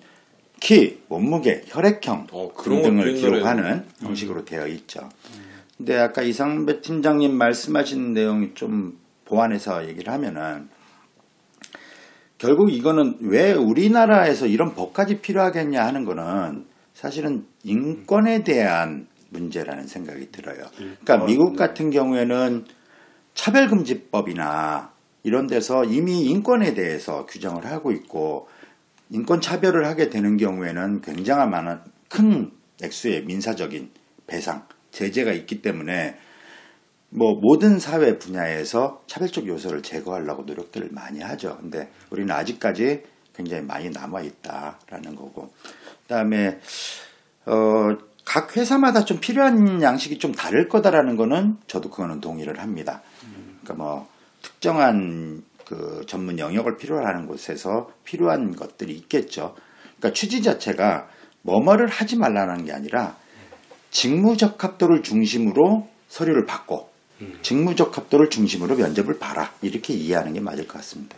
키, 0.59 1.01
몸무게, 1.09 1.63
혈액형 1.67 2.27
어, 2.31 2.53
등등을 2.57 3.15
기록하는 3.15 3.85
형식으로 3.99 4.45
되어 4.45 4.67
있죠. 4.67 5.09
근데 5.77 5.97
아까 5.97 6.21
이상배 6.21 6.81
팀장님 6.81 7.33
말씀하신 7.33 8.13
내용이 8.13 8.53
좀 8.53 8.97
보완해서 9.25 9.87
얘기를 9.87 10.13
하면은 10.13 10.69
결국 12.43 12.73
이거는 12.73 13.19
왜 13.21 13.53
우리나라에서 13.53 14.47
이런 14.47 14.75
법까지 14.75 15.21
필요하겠냐 15.21 15.81
하는 15.85 16.03
거는 16.03 16.65
사실은 16.93 17.45
인권에 17.63 18.43
대한 18.43 19.07
문제라는 19.29 19.87
생각이 19.87 20.29
들어요. 20.29 20.65
그러니까 20.75 21.25
미국 21.25 21.55
같은 21.55 21.89
경우에는 21.89 22.65
차별금지법이나 23.33 24.91
이런 25.23 25.47
데서 25.47 25.85
이미 25.85 26.25
인권에 26.25 26.73
대해서 26.73 27.25
규정을 27.25 27.65
하고 27.65 27.93
있고 27.93 28.49
인권 29.09 29.39
차별을 29.39 29.87
하게 29.87 30.09
되는 30.09 30.35
경우에는 30.35 30.99
굉장한 30.99 31.49
많은 31.49 31.79
큰 32.09 32.51
액수의 32.83 33.23
민사적인 33.23 33.89
배상, 34.27 34.67
제재가 34.91 35.31
있기 35.31 35.61
때문에 35.61 36.17
뭐 37.15 37.35
모든 37.39 37.79
사회 37.79 38.17
분야에서 38.17 39.01
차별적 39.05 39.47
요소를 39.47 39.83
제거하려고 39.83 40.43
노력들을 40.43 40.89
많이 40.91 41.21
하죠. 41.21 41.57
근데 41.59 41.91
우리는 42.09 42.33
아직까지 42.33 43.03
굉장히 43.35 43.63
많이 43.63 43.89
남아 43.89 44.21
있다라는 44.21 45.15
거고. 45.15 45.51
그다음에 46.03 46.59
어, 47.45 47.53
각 48.25 48.57
회사마다 48.57 49.05
좀 49.05 49.19
필요한 49.19 49.81
양식이 49.81 50.17
좀 50.17 50.31
다를 50.31 50.67
거다라는 50.67 51.15
거는 51.15 51.57
저도 51.67 51.89
그거는 51.89 52.19
동의를 52.19 52.59
합니다. 52.59 53.01
그러니까 53.61 53.73
뭐 53.75 54.07
특정한 54.41 55.43
그 55.65 56.03
전문 56.07 56.39
영역을 56.39 56.77
필요로 56.77 57.05
하는 57.05 57.27
곳에서 57.27 57.89
필요한 58.03 58.55
것들이 58.55 58.93
있겠죠. 58.93 59.55
그러니까 59.97 60.13
취지 60.13 60.41
자체가 60.41 61.07
뭐뭐를 61.43 61.87
하지 61.87 62.17
말라는 62.17 62.65
게 62.65 62.73
아니라 62.73 63.17
직무적합도를 63.91 65.03
중심으로 65.03 65.87
서류를 66.07 66.45
받고 66.45 66.92
직무적합도를 67.41 68.29
중심으로 68.29 68.75
면접을 68.75 69.19
봐라. 69.19 69.51
이렇게 69.61 69.93
이해하는 69.93 70.33
게 70.33 70.39
맞을 70.39 70.67
것 70.67 70.73
같습니다. 70.79 71.17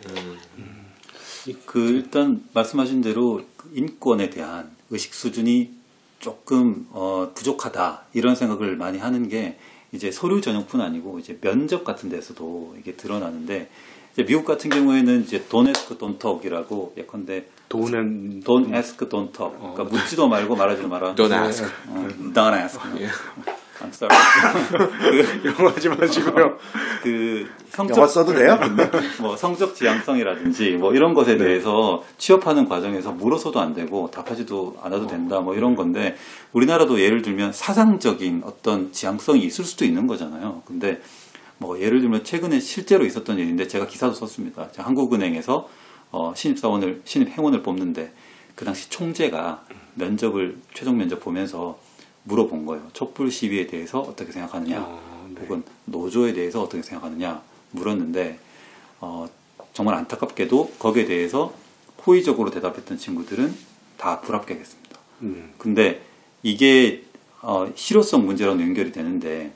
그 1.64 1.78
일단 1.78 2.42
말씀하신 2.54 3.02
대로 3.02 3.42
그 3.56 3.70
인권에 3.74 4.30
대한 4.30 4.70
의식 4.90 5.14
수준이 5.14 5.70
조금 6.18 6.86
어, 6.90 7.30
부족하다. 7.34 8.02
이런 8.14 8.34
생각을 8.34 8.76
많이 8.76 8.98
하는 8.98 9.28
게 9.28 9.58
이제 9.92 10.10
서류 10.10 10.40
전형뿐 10.40 10.80
아니고 10.80 11.18
이제 11.20 11.38
면접 11.40 11.84
같은 11.84 12.08
데서도 12.08 12.76
이게 12.80 12.94
드러나는데 12.96 13.68
이제 14.12 14.24
미국 14.24 14.44
같은 14.44 14.70
경우에는 14.70 15.22
이제 15.22 15.44
don't 15.48 15.68
ask 15.68 15.96
don't 15.98 16.18
talk이라고 16.18 16.94
예컨대 16.96 17.46
돈은 17.68 18.42
don't 18.44 18.74
ask 18.74 18.96
don't 19.08 19.32
talk. 19.32 19.56
그러니까 19.58 19.84
묻지도 19.84 20.26
말고 20.28 20.56
말하지도 20.56 20.88
마라 20.88 21.14
Don't 21.14 21.44
ask. 21.44 21.64
어, 21.88 22.08
don't 22.34 22.60
ask 22.60 22.80
예. 23.80 23.84
I'm 23.84 23.88
sorry 23.88 24.16
그, 25.42 25.48
영어 25.48 25.70
하지 25.70 25.88
마시고요. 25.88 26.58
그 27.02 27.46
성적 27.68 27.96
영어 27.96 28.06
써도 28.06 28.32
돼요? 28.32 28.58
뭐 29.20 29.36
성적 29.36 29.74
지향성이라든지 29.74 30.72
뭐 30.72 30.94
이런 30.94 31.14
것에 31.14 31.36
대해서 31.36 32.02
취업하는 32.18 32.68
과정에서 32.68 33.12
물어서도 33.12 33.60
안 33.60 33.74
되고 33.74 34.10
답하지도 34.10 34.78
않아도 34.82 35.06
된다 35.06 35.40
뭐 35.40 35.54
이런 35.54 35.76
건데 35.76 36.16
우리나라도 36.52 37.00
예를 37.00 37.22
들면 37.22 37.52
사상적인 37.52 38.42
어떤 38.44 38.92
지향성이 38.92 39.44
있을 39.44 39.64
수도 39.64 39.84
있는 39.84 40.06
거잖아요. 40.06 40.62
근데 40.66 41.00
뭐 41.58 41.80
예를 41.80 42.00
들면 42.00 42.24
최근에 42.24 42.60
실제로 42.60 43.04
있었던 43.04 43.38
일인데 43.38 43.66
제가 43.66 43.86
기사도 43.86 44.14
썼습니다. 44.14 44.68
한국은행에서 44.76 45.68
어, 46.12 46.32
신입사원을 46.34 47.02
신입 47.04 47.30
행원을 47.30 47.62
뽑는데 47.62 48.12
그 48.54 48.64
당시 48.64 48.88
총재가 48.88 49.64
면접을 49.94 50.56
최종 50.74 50.96
면접 50.96 51.20
보면서 51.20 51.78
물어본 52.26 52.66
거예요. 52.66 52.88
촛불 52.92 53.30
시위에 53.30 53.66
대해서 53.66 54.00
어떻게 54.00 54.32
생각하느냐, 54.32 54.80
혹은 55.40 55.62
노조에 55.84 56.32
대해서 56.32 56.62
어떻게 56.62 56.82
생각하느냐 56.82 57.40
물었는데 57.70 58.38
어, 59.00 59.28
정말 59.72 59.94
안타깝게도 59.96 60.74
거기에 60.78 61.04
대해서 61.06 61.52
호의적으로 62.06 62.50
대답했던 62.50 62.98
친구들은 62.98 63.54
다 63.96 64.20
불합격했습니다. 64.20 64.98
음. 65.22 65.52
근데 65.58 66.02
이게 66.42 67.04
어, 67.42 67.70
실효성 67.74 68.26
문제랑 68.26 68.60
연결이 68.60 68.92
되는데 68.92 69.52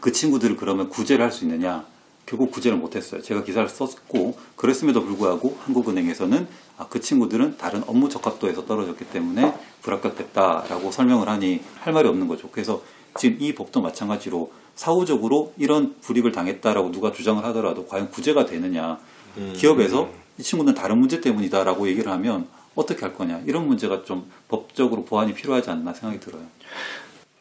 그 0.00 0.12
친구들을 0.12 0.56
그러면 0.56 0.88
구제를 0.88 1.24
할 1.24 1.30
수 1.32 1.44
있느냐? 1.44 1.86
결국 2.26 2.50
구제를 2.50 2.78
못했어요. 2.78 3.22
제가 3.22 3.44
기사를 3.44 3.68
썼고 3.68 4.36
그랬음에도 4.56 5.02
불구하고 5.04 5.56
한국은행에서는 5.60 6.46
아, 6.78 6.86
그 6.88 7.00
친구들은 7.00 7.56
다른 7.58 7.82
업무 7.86 8.08
적합도에서 8.08 8.64
떨어졌기 8.64 9.04
때문에 9.06 9.54
불합격됐다라고 9.82 10.90
설명을 10.90 11.28
하니 11.28 11.60
할 11.80 11.92
말이 11.92 12.08
없는 12.08 12.26
거죠. 12.26 12.48
그래서 12.50 12.82
지금 13.18 13.36
이 13.40 13.54
법도 13.54 13.80
마찬가지로 13.80 14.50
사후적으로 14.74 15.52
이런 15.56 15.94
불이익을 16.00 16.32
당했다라고 16.32 16.90
누가 16.90 17.12
주장을 17.12 17.44
하더라도 17.44 17.86
과연 17.86 18.10
구제가 18.10 18.46
되느냐? 18.46 18.98
기업에서 19.54 20.08
이 20.38 20.42
친구는 20.42 20.74
다른 20.74 20.98
문제 20.98 21.20
때문이다라고 21.20 21.86
얘기를 21.88 22.10
하면 22.10 22.48
어떻게 22.74 23.02
할 23.02 23.14
거냐? 23.14 23.42
이런 23.46 23.68
문제가 23.68 24.02
좀 24.02 24.28
법적으로 24.48 25.04
보완이 25.04 25.32
필요하지 25.32 25.70
않나 25.70 25.92
생각이 25.92 26.18
들어요. 26.18 26.42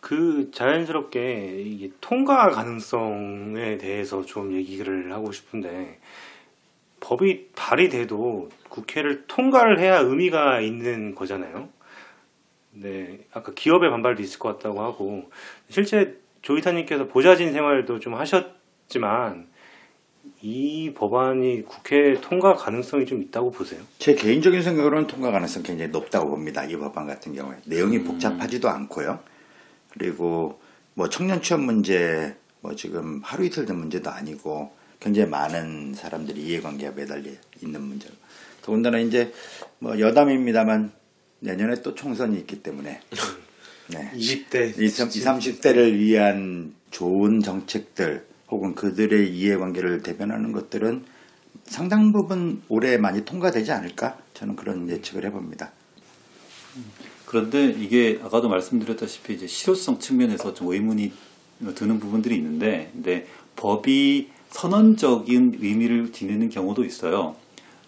그 0.04 0.52
자연스럽게 0.52 1.62
이게 1.66 1.90
통과 2.02 2.50
가능성에 2.50 3.78
대해서 3.78 4.22
좀 4.22 4.54
얘기를 4.54 5.14
하고 5.14 5.32
싶은데 5.32 5.98
법이 7.00 7.52
발의돼도 7.56 8.50
국회를 8.68 9.24
통과를 9.28 9.80
해야 9.80 10.00
의미가 10.00 10.60
있는 10.60 11.16
거잖아요. 11.16 11.70
네, 12.72 13.20
아까 13.32 13.54
기업의 13.54 13.90
반발도 13.92 14.22
있을 14.22 14.40
것 14.40 14.58
같다고 14.58 14.82
하고 14.82 15.32
실제 15.70 16.18
조이타님께서 16.42 17.08
보좌진 17.08 17.54
생활도 17.54 18.00
좀 18.00 18.16
하셨지만 18.16 19.48
이 20.42 20.92
법안이 20.94 21.64
국회 21.64 22.16
통과 22.20 22.56
가능성이 22.56 23.06
좀 23.06 23.22
있다고 23.22 23.52
보세요. 23.52 23.80
제 24.00 24.16
개인적인 24.16 24.64
생각으로는 24.64 25.08
통과 25.08 25.32
가능성 25.32 25.64
굉장히 25.64 25.92
높다고 25.92 26.30
봅니다. 26.32 26.66
이 26.66 26.76
법안 26.76 27.08
같은 27.08 27.34
경우에 27.34 27.56
내용이 27.66 28.04
복잡하지도 28.04 28.68
않고요. 28.68 29.32
그리고 29.94 30.60
뭐 30.96 31.10
청년 31.10 31.42
취업 31.42 31.62
문제 31.62 32.36
뭐 32.62 32.76
지금 32.76 33.22
하루 33.24 33.46
이틀 33.46 33.66
된 33.66 33.78
문제도 33.78 34.10
아니고 34.10 34.72
굉장히 35.00 35.30
많은 35.30 35.94
사람들이 35.94 36.42
이해관계가 36.42 36.94
매달려 36.96 37.32
있는 37.62 37.82
문제고 37.82 38.14
더군다나 38.62 39.00
이제 39.00 39.34
뭐 39.80 40.00
여담입니다만 40.00 40.92
내년에 41.40 41.82
또 41.82 41.94
총선이 41.94 42.38
있기 42.40 42.64
때문에 42.64 43.02
네. 43.88 44.12
20대 44.16 44.80
20, 44.80 45.10
30대를 45.10 45.98
위한 45.98 46.74
좋은 46.90 47.42
정책들 47.42 48.26
혹은 48.50 48.76
그들의 48.76 49.36
이해관계를 49.36 50.04
대변하는 50.04 50.54
것들은 50.54 51.04
상당 51.66 52.12
부분 52.12 52.62
올해 52.70 52.98
많이 52.98 53.26
통과되지 53.26 53.72
않을까 53.72 54.18
저는 54.34 54.56
그런 54.56 54.90
예측을 54.90 55.26
해봅니다. 55.26 55.72
그런데 57.34 57.66
이게 57.66 58.20
아까도 58.24 58.48
말씀드렸다시피 58.48 59.34
이제 59.34 59.48
실효성 59.48 59.98
측면에서 59.98 60.54
좀 60.54 60.72
의문이 60.72 61.12
드는 61.74 62.00
부분들이 62.00 62.36
있는데, 62.36 62.92
근데 62.94 63.26
법이 63.56 64.30
선언적인 64.52 65.58
의미를 65.60 66.12
지니는 66.12 66.50
경우도 66.50 66.86
있어요. 66.86 67.36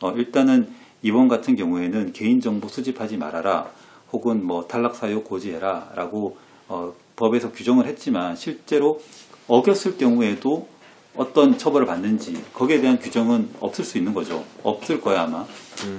어, 0.02 0.12
일단은 0.14 0.68
이번 1.04 1.28
같은 1.28 1.56
경우에는 1.56 2.12
개인정보 2.12 2.70
수집하지 2.70 3.18
말아라, 3.18 3.70
혹은 4.12 4.44
뭐 4.44 4.66
탈락사유 4.66 5.22
고지해라 5.22 5.92
라고 5.94 6.38
어, 6.68 6.96
법에서 7.16 7.52
규정을 7.52 7.86
했지만 7.86 8.36
실제로 8.36 9.00
어겼을 9.48 9.98
경우에도 9.98 10.68
어떤 11.16 11.56
처벌을 11.60 11.86
받는지 11.86 12.44
거기에 12.52 12.82
대한 12.82 12.98
규정은 12.98 13.50
없을 13.60 13.86
수 13.86 14.00
있는 14.00 14.16
거죠. 14.16 14.44
없을 14.64 15.00
거야 15.02 15.22
아마. 15.22 15.46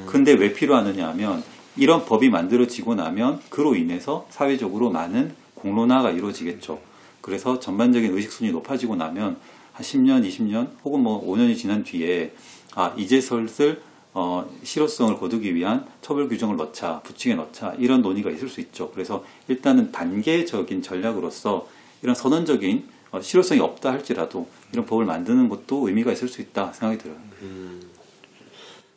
근데 0.06 0.32
왜 0.32 0.52
필요하느냐 0.52 1.06
하면 1.10 1.44
이런 1.76 2.04
법이 2.04 2.30
만들어지고 2.30 2.94
나면 2.94 3.40
그로 3.50 3.74
인해서 3.74 4.26
사회적으로 4.30 4.90
많은 4.90 5.34
공론화가 5.54 6.10
이루어지겠죠. 6.10 6.80
그래서 7.20 7.58
전반적인 7.58 8.14
의식 8.14 8.32
수준이 8.32 8.52
높아지고 8.52 8.96
나면 8.96 9.36
한 9.72 9.84
10년, 9.84 10.26
20년 10.26 10.68
혹은 10.84 11.00
뭐 11.00 11.26
5년이 11.26 11.56
지난 11.56 11.84
뒤에 11.84 12.32
아 12.74 12.94
이제 12.96 13.20
슬슬 13.20 13.82
어, 14.14 14.50
실효성을 14.62 15.18
거두기 15.18 15.54
위한 15.54 15.86
처벌 16.00 16.26
규정을 16.26 16.56
넣자, 16.56 17.00
부칙에 17.00 17.34
넣자 17.34 17.74
이런 17.78 18.00
논의가 18.00 18.30
있을 18.30 18.48
수 18.48 18.62
있죠. 18.62 18.90
그래서 18.92 19.22
일단은 19.46 19.92
단계적인 19.92 20.80
전략으로서 20.80 21.68
이런 22.02 22.14
선언적인 22.14 22.88
어, 23.10 23.20
실효성이 23.20 23.60
없다 23.60 23.92
할지라도 23.92 24.48
이런 24.72 24.86
법을 24.86 25.04
만드는 25.04 25.50
것도 25.50 25.88
의미가 25.88 26.12
있을 26.12 26.28
수 26.28 26.40
있다 26.40 26.72
생각이 26.72 27.02
들어요. 27.02 27.18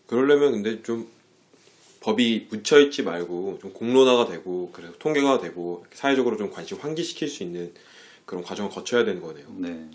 그러려면 0.07 0.53
근데 0.53 0.81
좀 0.83 1.07
법이 2.01 2.47
묻혀 2.49 2.79
있지 2.79 3.03
말고 3.03 3.59
좀 3.61 3.73
공론화가 3.73 4.25
되고 4.25 4.71
그래서 4.71 4.93
통계가 4.99 5.39
되고 5.39 5.85
사회적으로 5.91 6.37
좀 6.37 6.49
관심 6.49 6.77
환기시킬 6.77 7.27
수 7.27 7.43
있는 7.43 7.73
그런 8.25 8.43
과정을 8.43 8.71
거쳐야 8.71 9.03
되는 9.03 9.21
거네요. 9.21 9.45
네. 9.57 9.85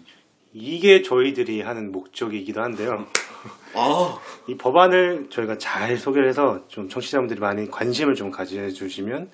이게 0.53 1.03
저희들이 1.03 1.63
하는 1.63 1.91
목적이기도 1.91 2.61
한데요. 2.63 2.91
아, 3.75 4.19
이 4.49 4.57
법안을 4.57 5.27
저희가 5.29 5.59
잘 5.59 5.97
소개를 5.97 6.29
해서 6.29 6.65
좀 6.69 6.89
청취자분들이 6.89 7.41
많이 7.41 7.69
관심을 7.69 8.15
좀 8.15 8.31
가져주시면 8.31 9.31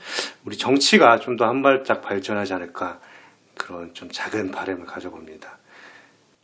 우리 0.47 0.57
정치가 0.57 1.19
좀 1.19 1.37
더 1.37 1.45
한 1.45 1.61
발짝 1.62 2.00
발전하지 2.00 2.55
않을까 2.55 3.00
그런 3.55 3.93
좀 3.93 4.09
작은 4.11 4.50
바람을 4.50 4.87
가져봅니다. 4.87 5.59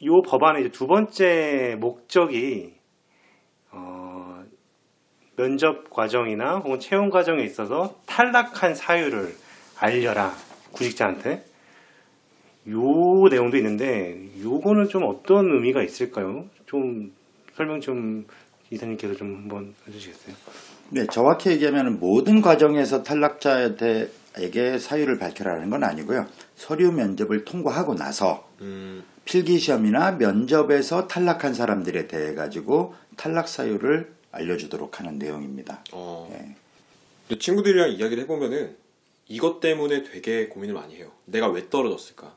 이 0.00 0.08
법안의 0.26 0.70
두 0.72 0.86
번째 0.86 1.76
목적이 1.80 2.74
어, 3.70 4.35
면접 5.36 5.90
과정이나 5.90 6.56
혹은 6.56 6.80
채용 6.80 7.10
과정에 7.10 7.44
있어서 7.44 7.96
탈락한 8.06 8.74
사유를 8.74 9.34
알려라 9.78 10.34
구직자한테 10.72 11.44
요 12.70 13.28
내용도 13.30 13.56
있는데 13.58 14.28
요거는 14.42 14.88
좀 14.88 15.04
어떤 15.04 15.50
의미가 15.52 15.82
있을까요? 15.82 16.46
좀 16.66 17.12
설명 17.54 17.80
좀 17.80 18.26
이사님께서 18.70 19.14
좀 19.14 19.34
한번 19.36 19.74
해주시겠어요? 19.86 20.34
네, 20.90 21.06
정확히 21.12 21.50
얘기하면 21.50 22.00
모든 22.00 22.40
과정에서 22.40 23.02
탈락자에게 23.02 24.78
사유를 24.80 25.18
밝혀라는 25.18 25.70
건 25.70 25.84
아니고요. 25.84 26.26
서류 26.56 26.90
면접을 26.92 27.44
통과하고 27.44 27.94
나서 27.94 28.48
음, 28.60 29.04
필기 29.24 29.58
시험이나 29.58 30.12
면접에서 30.12 31.06
탈락한 31.06 31.54
사람들에 31.54 32.08
대해 32.08 32.34
가지고 32.34 32.94
탈락 33.16 33.46
사유를 33.48 34.15
알려주도록 34.36 35.00
하는 35.00 35.18
내용입니다. 35.18 35.82
어. 35.92 36.28
예. 37.30 37.38
친구들이랑 37.38 37.90
이야기를 37.92 38.22
해보면은 38.24 38.76
이것 39.28 39.60
때문에 39.60 40.04
되게 40.04 40.46
고민을 40.46 40.74
많이 40.74 40.94
해요. 40.96 41.10
내가 41.24 41.48
왜 41.48 41.68
떨어졌을까? 41.68 42.36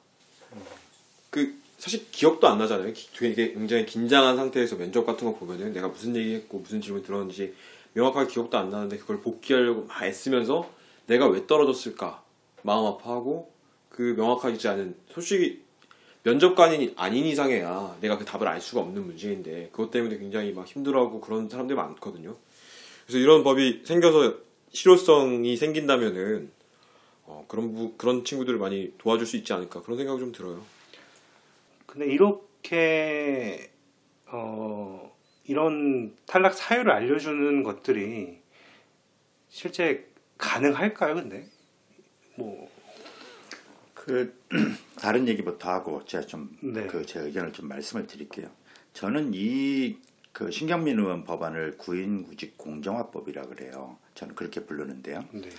그 1.29 1.53
사실 1.77 2.09
기억도 2.11 2.47
안 2.47 2.57
나잖아요. 2.57 2.91
기- 2.93 3.09
되게 3.13 3.53
굉장히 3.53 3.85
긴장한 3.85 4.35
상태에서 4.35 4.75
면접 4.77 5.05
같은 5.05 5.25
거 5.31 5.37
보면은 5.37 5.71
내가 5.73 5.87
무슨 5.87 6.15
얘기했고 6.15 6.59
무슨 6.59 6.81
질문 6.81 7.03
들었는지 7.03 7.53
명확하게 7.93 8.31
기억도 8.31 8.57
안 8.57 8.69
나는데 8.69 8.97
그걸 8.97 9.21
복귀하려고 9.21 9.83
막 9.85 10.03
애쓰면서 10.03 10.69
내가 11.07 11.27
왜 11.27 11.45
떨어졌을까 11.47 12.23
마음 12.63 12.85
아파하고 12.85 13.51
그 13.89 14.13
명확하지 14.17 14.67
않은 14.67 14.95
솔직히 15.11 15.61
면접관이 16.23 16.93
아닌 16.97 17.25
이상해야 17.25 17.97
내가 18.01 18.17
그 18.17 18.25
답을 18.25 18.47
알 18.47 18.59
수가 18.59 18.81
없는 18.81 19.05
문제인데 19.05 19.69
그것 19.71 19.89
때문에 19.91 20.17
굉장히 20.17 20.51
막 20.51 20.67
힘들어하고 20.67 21.21
그런 21.21 21.47
사람들이 21.49 21.75
많거든요. 21.75 22.35
그래서 23.05 23.19
이런 23.19 23.43
법이 23.43 23.83
생겨서 23.85 24.35
실효성이 24.71 25.55
생긴다면은 25.55 26.51
어, 27.25 27.45
그런 27.47 27.73
부, 27.73 27.93
그런 27.97 28.23
친구들을 28.25 28.59
많이 28.59 28.93
도와줄 28.97 29.25
수 29.25 29.37
있지 29.37 29.53
않을까 29.53 29.81
그런 29.81 29.97
생각이 29.97 30.19
좀 30.19 30.31
들어요. 30.31 30.63
근데 31.85 32.05
이렇게 32.07 33.71
어, 34.25 35.15
이런 35.45 36.15
탈락 36.27 36.53
사유를 36.53 36.91
알려주는 36.91 37.63
것들이 37.63 38.39
실제 39.49 40.07
가능할까요? 40.37 41.15
근데 41.15 41.47
뭐 42.35 42.69
그 43.99 44.33
다른 44.99 45.27
얘기부터 45.27 45.69
하고 45.69 46.03
제가 46.05 46.25
좀 46.25 46.55
네. 46.61 46.87
그제 46.87 47.19
의견을 47.19 47.51
좀 47.53 47.67
말씀을 47.67 48.07
드릴게요. 48.07 48.49
저는 48.93 49.31
이 49.33 49.97
그 50.31 50.51
신경민 50.51 50.97
의원 50.99 51.25
법안을 51.25 51.77
구인구직 51.77 52.57
공정화법이라 52.57 53.47
그래요. 53.47 53.97
저는 54.13 54.35
그렇게 54.35 54.63
부르는데요. 54.63 55.25
네. 55.33 55.49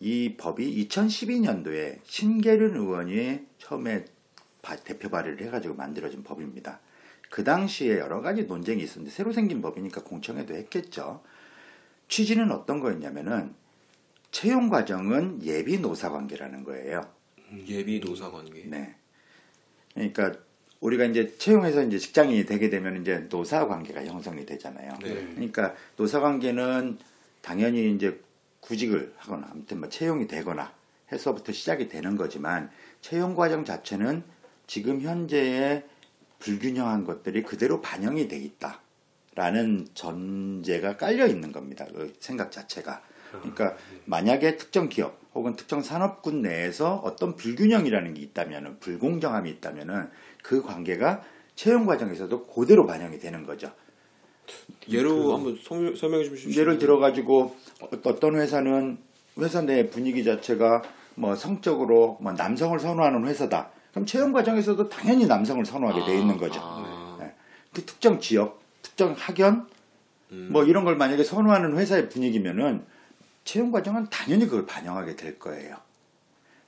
이 0.00 0.34
법이 0.36 0.86
2012년도에 0.86 1.98
신계륜 2.04 2.76
의원이 2.76 3.40
처음에 3.58 4.04
바- 4.62 4.76
대표 4.76 5.08
발의를 5.08 5.44
해가지고 5.46 5.74
만들어진 5.74 6.22
법입니다. 6.22 6.78
그 7.30 7.42
당시에 7.42 7.98
여러 7.98 8.20
가지 8.20 8.44
논쟁이 8.44 8.82
있었는데 8.84 9.10
새로 9.10 9.32
생긴 9.32 9.60
법이니까 9.60 10.04
공청회도 10.04 10.54
했겠죠. 10.54 11.22
취지는 12.06 12.52
어떤 12.52 12.78
거였냐면은 12.80 13.54
채용 14.30 14.68
과정은 14.68 15.42
예비 15.42 15.80
노사 15.80 16.10
관계라는 16.10 16.62
거예요. 16.64 17.00
예비 17.66 18.00
노사 18.00 18.30
관계. 18.30 18.64
네. 18.64 18.94
그러니까 19.94 20.32
우리가 20.80 21.04
이제 21.04 21.36
채용해서 21.38 21.82
이제 21.84 21.98
직장인이 21.98 22.46
되게 22.46 22.70
되면 22.70 23.00
이제 23.00 23.26
노사 23.28 23.66
관계가 23.66 24.04
형성이 24.04 24.46
되잖아요. 24.46 24.92
네. 25.02 25.14
그러니까 25.34 25.74
노사 25.96 26.20
관계는 26.20 26.98
당연히 27.40 27.94
이제 27.94 28.20
구직을 28.60 29.14
하거나 29.16 29.48
아무튼 29.50 29.80
뭐 29.80 29.88
채용이 29.88 30.26
되거나 30.26 30.72
해서부터 31.10 31.52
시작이 31.52 31.88
되는 31.88 32.16
거지만 32.16 32.70
채용 33.00 33.34
과정 33.34 33.64
자체는 33.64 34.22
지금 34.66 35.00
현재의 35.00 35.84
불균형한 36.38 37.04
것들이 37.04 37.42
그대로 37.42 37.80
반영이 37.80 38.28
돼 38.28 38.36
있다 38.36 38.80
라는 39.34 39.88
전제가 39.94 40.96
깔려 40.96 41.26
있는 41.26 41.52
겁니다. 41.52 41.86
그 41.92 42.12
생각 42.20 42.52
자체가. 42.52 43.02
그러니까 43.30 43.76
만약에 44.04 44.56
특정 44.56 44.88
기업 44.88 45.20
혹은 45.38 45.54
특정 45.54 45.80
산업군 45.82 46.42
내에서 46.42 46.96
어떤 47.04 47.36
불균형이라는 47.36 48.14
게 48.14 48.20
있다면은 48.22 48.80
불공정함이 48.80 49.48
있다면은 49.50 50.08
그 50.42 50.62
관계가 50.62 51.22
채용 51.54 51.86
과정에서도 51.86 52.46
그대로 52.46 52.86
반영이 52.86 53.18
되는 53.20 53.46
거죠. 53.46 53.70
예로 54.88 55.36
한번 55.36 55.56
설- 55.62 55.96
설명해 55.96 56.24
주시면 56.28 56.56
예를 56.56 56.78
들어 56.78 56.98
가지고 56.98 57.54
어떤 58.04 58.34
회사는 58.36 58.98
회사 59.38 59.62
내 59.62 59.88
분위기 59.88 60.24
자체가 60.24 60.82
뭐 61.14 61.36
성적으로 61.36 62.18
뭐 62.20 62.32
남성을 62.32 62.78
선호하는 62.80 63.26
회사다. 63.26 63.70
그럼 63.92 64.06
채용 64.06 64.32
과정에서도 64.32 64.88
당연히 64.88 65.26
남성을 65.26 65.64
선호하게 65.64 66.04
돼 66.04 66.18
있는 66.18 66.36
거죠. 66.36 66.60
아. 66.62 67.16
네. 67.20 67.32
그 67.72 67.84
특정 67.84 68.18
지역, 68.18 68.60
특정 68.82 69.14
학연 69.16 69.68
음. 70.32 70.48
뭐 70.50 70.64
이런 70.64 70.84
걸 70.84 70.96
만약에 70.96 71.22
선호하는 71.22 71.76
회사의 71.76 72.08
분위기면은 72.08 72.84
채용 73.48 73.70
과정은 73.70 74.10
당연히 74.10 74.44
그걸 74.44 74.66
반영하게 74.66 75.16
될 75.16 75.38
거예요. 75.38 75.74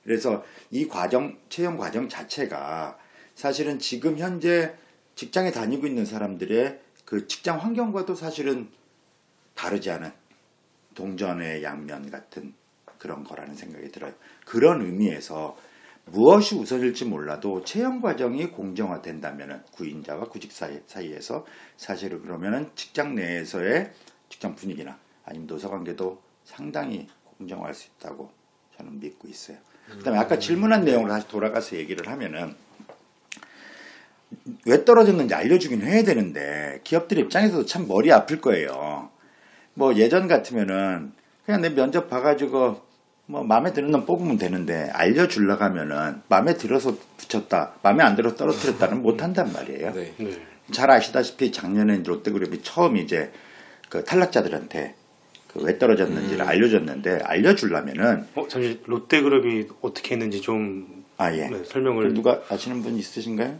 그래서 0.03 0.43
이 0.71 0.87
과정 0.87 1.37
채용 1.47 1.77
과정 1.77 2.09
자체가 2.09 2.97
사실은 3.35 3.77
지금 3.77 4.17
현재 4.17 4.73
직장에 5.13 5.51
다니고 5.51 5.85
있는 5.85 6.05
사람들의 6.05 6.81
그 7.05 7.27
직장 7.27 7.59
환경과도 7.59 8.15
사실은 8.15 8.67
다르지 9.53 9.91
않은 9.91 10.11
동전의 10.95 11.61
양면 11.61 12.09
같은 12.09 12.55
그런 12.97 13.23
거라는 13.25 13.53
생각이 13.53 13.91
들어요. 13.91 14.15
그런 14.47 14.81
의미에서 14.81 15.55
무엇이 16.05 16.55
우선일지 16.55 17.05
몰라도 17.05 17.63
채용 17.63 18.01
과정이 18.01 18.47
공정화된다면은 18.47 19.61
구인자와 19.71 20.29
구직 20.29 20.51
사이, 20.51 20.81
사이에서 20.87 21.45
사실은 21.77 22.23
그러면은 22.23 22.71
직장 22.73 23.13
내에서의 23.13 23.93
직장 24.29 24.55
분위기나 24.55 24.97
아니면 25.25 25.45
노사 25.45 25.69
관계도 25.69 26.30
상당히 26.51 27.07
공정화할 27.37 27.73
수 27.73 27.87
있다고 27.87 28.29
저는 28.77 28.99
믿고 28.99 29.27
있어요. 29.27 29.57
그다음에 29.89 30.19
아까 30.19 30.37
질문한 30.39 30.85
내용으로 30.85 31.11
다시 31.11 31.27
돌아가서 31.27 31.75
얘기를 31.75 32.07
하면은 32.07 32.55
왜 34.65 34.85
떨어졌는지 34.85 35.33
알려주긴 35.33 35.81
해야 35.81 36.03
되는데 36.03 36.79
기업들 36.83 37.17
입장에서도 37.19 37.65
참 37.65 37.87
머리 37.87 38.11
아플 38.11 38.39
거예요. 38.39 39.09
뭐 39.73 39.95
예전 39.95 40.27
같으면은 40.27 41.13
그냥 41.45 41.61
내 41.61 41.69
면접 41.73 42.09
봐가지고 42.09 42.81
뭐 43.25 43.43
마음에 43.43 43.73
드는 43.73 43.91
놈 43.91 44.05
뽑으면 44.05 44.37
되는데 44.37 44.89
알려주려고 44.93 45.63
하면은 45.63 46.21
마음에 46.27 46.53
들어서 46.55 46.95
붙였다, 47.17 47.75
마음에 47.81 48.03
안 48.03 48.15
들어서 48.15 48.35
떨어뜨렸다는 48.35 49.01
못 49.01 49.21
한단 49.23 49.51
말이에요. 49.51 49.93
네. 49.93 50.13
네. 50.17 50.41
잘 50.71 50.91
아시다시피 50.91 51.51
작년에 51.51 52.03
롯데그룹이 52.03 52.61
처음 52.61 52.97
이제 52.97 53.31
그 53.89 54.03
탈락자들한테 54.03 54.95
그 55.53 55.59
왜 55.63 55.77
떨어졌는지를 55.77 56.45
알려줬는데 56.45 57.19
알려주려면은 57.23 58.25
어, 58.35 58.47
잠시 58.47 58.79
롯데그룹이 58.85 59.67
어떻게 59.81 60.15
했는지 60.15 60.41
좀 60.41 61.01
아 61.21 61.31
예. 61.35 61.47
네, 61.49 61.63
설명을 61.63 62.15
누가 62.15 62.41
아시는 62.49 62.81
분 62.81 62.97
있으신가요? 62.97 63.59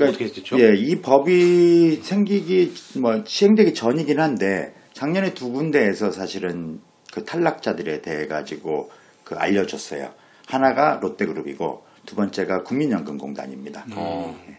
어떻게 0.00 0.26
됐죠? 0.28 0.58
예, 0.58 0.74
이 0.74 1.02
법이 1.02 1.96
생기기 1.96 2.72
뭐 3.00 3.22
시행되기 3.26 3.74
전이긴 3.74 4.18
한데 4.18 4.74
작년에 4.94 5.34
두 5.34 5.50
군데에서 5.50 6.10
사실은 6.10 6.80
그 7.12 7.24
탈락자들에 7.24 8.00
대해 8.00 8.26
가지고 8.26 8.90
그 9.24 9.34
알려줬어요. 9.34 10.10
하나가 10.46 10.98
롯데그룹이고 11.02 11.84
두 12.06 12.16
번째가 12.16 12.62
국민연금공단입니다. 12.62 13.84
어. 13.94 14.34
예. 14.48 14.56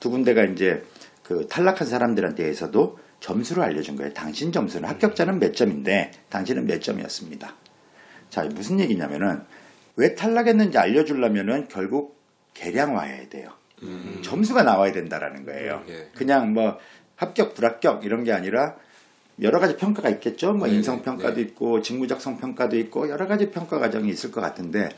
두 0.00 0.08
군데가 0.08 0.42
이제 0.44 0.82
그 1.22 1.46
탈락한 1.48 1.86
사람들한테 1.86 2.44
대해서도 2.44 2.98
점수를 3.26 3.64
알려준 3.64 3.96
거예요. 3.96 4.12
당신 4.12 4.52
점수는 4.52 4.88
합격자는 4.88 5.40
몇 5.40 5.52
점인데 5.52 6.12
당신은 6.28 6.64
몇 6.66 6.80
점이었습니다. 6.80 7.54
자 8.30 8.44
무슨 8.44 8.78
얘기냐면은 8.78 9.42
왜 9.96 10.14
탈락했는지 10.14 10.78
알려주려면은 10.78 11.66
결국 11.66 12.16
계량화해야 12.54 13.28
돼요. 13.28 13.50
점수가 14.22 14.62
나와야 14.62 14.92
된다라는 14.92 15.44
거예요. 15.44 15.82
예. 15.88 16.08
그냥 16.14 16.52
뭐 16.52 16.78
합격, 17.16 17.54
불합격 17.54 18.04
이런 18.04 18.22
게 18.22 18.32
아니라 18.32 18.76
여러 19.42 19.58
가지 19.58 19.76
평가가 19.76 20.08
있겠죠. 20.10 20.52
뭐 20.52 20.66
네네, 20.66 20.76
인성 20.76 21.02
평가도 21.02 21.34
네. 21.34 21.40
있고 21.42 21.82
직무 21.82 22.06
작성 22.06 22.38
평가도 22.38 22.78
있고 22.78 23.08
여러 23.08 23.26
가지 23.26 23.50
평가 23.50 23.78
과정이 23.80 24.08
있을 24.08 24.30
것 24.30 24.40
같은데 24.40 24.88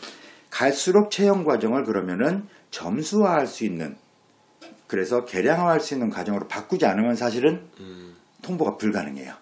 갈수록 0.50 1.10
채용 1.10 1.44
과정을 1.44 1.84
그러면은 1.84 2.46
점수화할 2.70 3.46
수 3.46 3.64
있는 3.64 3.96
그래서 4.86 5.24
계량화할 5.24 5.80
수 5.80 5.94
있는 5.94 6.10
과정으로 6.10 6.46
바꾸지 6.46 6.86
않으면 6.86 7.14
사실은 7.14 7.62
음, 7.80 8.17
통보가 8.42 8.76
불가능해요. 8.76 9.34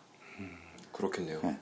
그렇겠네요. 0.92 1.40
네. 1.42 1.58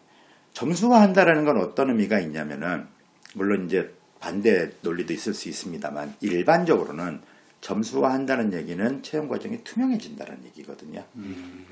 점수화한다라는 0.52 1.44
건 1.44 1.58
어떤 1.58 1.90
의미가 1.90 2.20
있냐면은 2.20 2.86
물론 3.34 3.66
이제 3.66 3.92
반대 4.20 4.70
논리도 4.82 5.12
있을 5.12 5.34
수 5.34 5.48
있습니다만 5.48 6.14
일반적으로는 6.20 7.20
점수화한다는 7.60 8.52
얘기는 8.52 9.02
채용 9.02 9.28
과정이 9.28 9.64
투명해진다는 9.64 10.44
얘기거든요. 10.46 11.04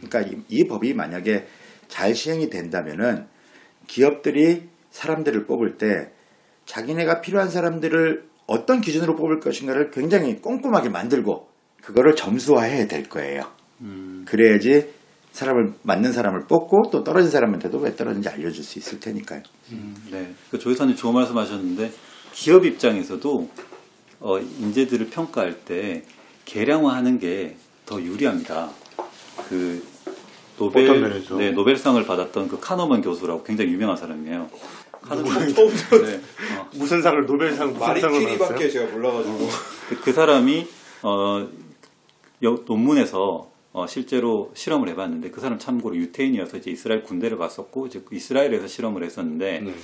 그러니까 0.01 0.20
이, 0.22 0.42
이 0.48 0.66
법이 0.66 0.94
만약에 0.94 1.46
잘 1.88 2.14
시행이 2.14 2.51
된다면은 2.51 3.27
기업들이 3.87 4.68
사람들을 4.90 5.46
뽑을 5.46 5.77
때 5.77 6.11
자기네가 6.64 7.20
필요한 7.20 7.51
사람들을 7.51 8.25
어떤 8.46 8.81
기준으로 8.81 9.16
뽑을 9.16 9.38
것인가를 9.40 9.90
굉장히 9.90 10.40
꼼꼼하게 10.40 10.88
만들고 10.88 11.48
그거를 11.83 12.16
점수화해야 12.16 12.87
될 12.87 13.09
거예요. 13.09 13.51
그래야지 14.27 14.92
사람을 15.33 15.75
맞는 15.83 16.12
사람을 16.12 16.47
뽑고 16.47 16.90
또 16.92 17.03
떨어진 17.05 17.31
사람한테도 17.31 17.79
왜 17.79 17.97
떨어진지 17.97 18.29
알려줄 18.29 18.62
수 18.64 18.79
있을 18.79 19.01
테니까요. 19.01 19.42
네. 20.11 20.35
그 20.51 20.59
조회사님 20.59 20.95
좋은 20.97 21.14
말씀하셨는데 21.14 21.90
기업 22.33 22.64
입장에서도 22.64 23.51
어, 24.21 24.38
인재들을 24.38 25.09
평가할 25.11 25.64
때 25.64 26.05
계량화하는 26.45 27.18
게 27.18 27.57
더 27.85 28.01
유리합니다. 28.01 28.71
그 29.49 29.83
노벨? 30.57 31.23
네, 31.37 31.51
노벨상을 31.51 32.03
받았던 32.07 32.47
그 32.49 32.61
카노먼 32.61 33.03
교수라고 33.03 33.42
굉장히 33.42 33.73
유명한 33.73 33.97
사람이에요. 33.97 34.49
카노먼 35.03 35.53
처음 35.53 35.68
네, 36.05 36.21
어, 36.59 36.68
무슨 36.75 37.03
상을 37.03 37.27
노벨상 37.27 37.73
무슨 37.73 37.81
상을 37.81 38.01
받았어요? 38.01 38.11
마리키리밖에 38.12 38.71
제가 38.71 38.92
몰라가지고. 38.92 39.49
그, 39.88 40.01
그 40.01 40.12
사람이 40.12 40.68
어, 41.03 41.49
여- 42.45 42.59
논문에서 42.64 43.51
어, 43.72 43.87
실제로 43.87 44.50
실험을 44.54 44.88
해봤는데 44.90 45.30
그 45.30 45.40
사람 45.40 45.58
참고로 45.58 45.96
유태인이어서 45.96 46.58
이제 46.58 46.70
이스라엘 46.70 47.02
군대를 47.02 47.38
갔었고 47.38 47.87
이제 47.87 48.02
그 48.04 48.14
이스라엘에서 48.14 48.66
실험을 48.66 49.02
했었는데 49.02 49.61
네. 49.61 49.74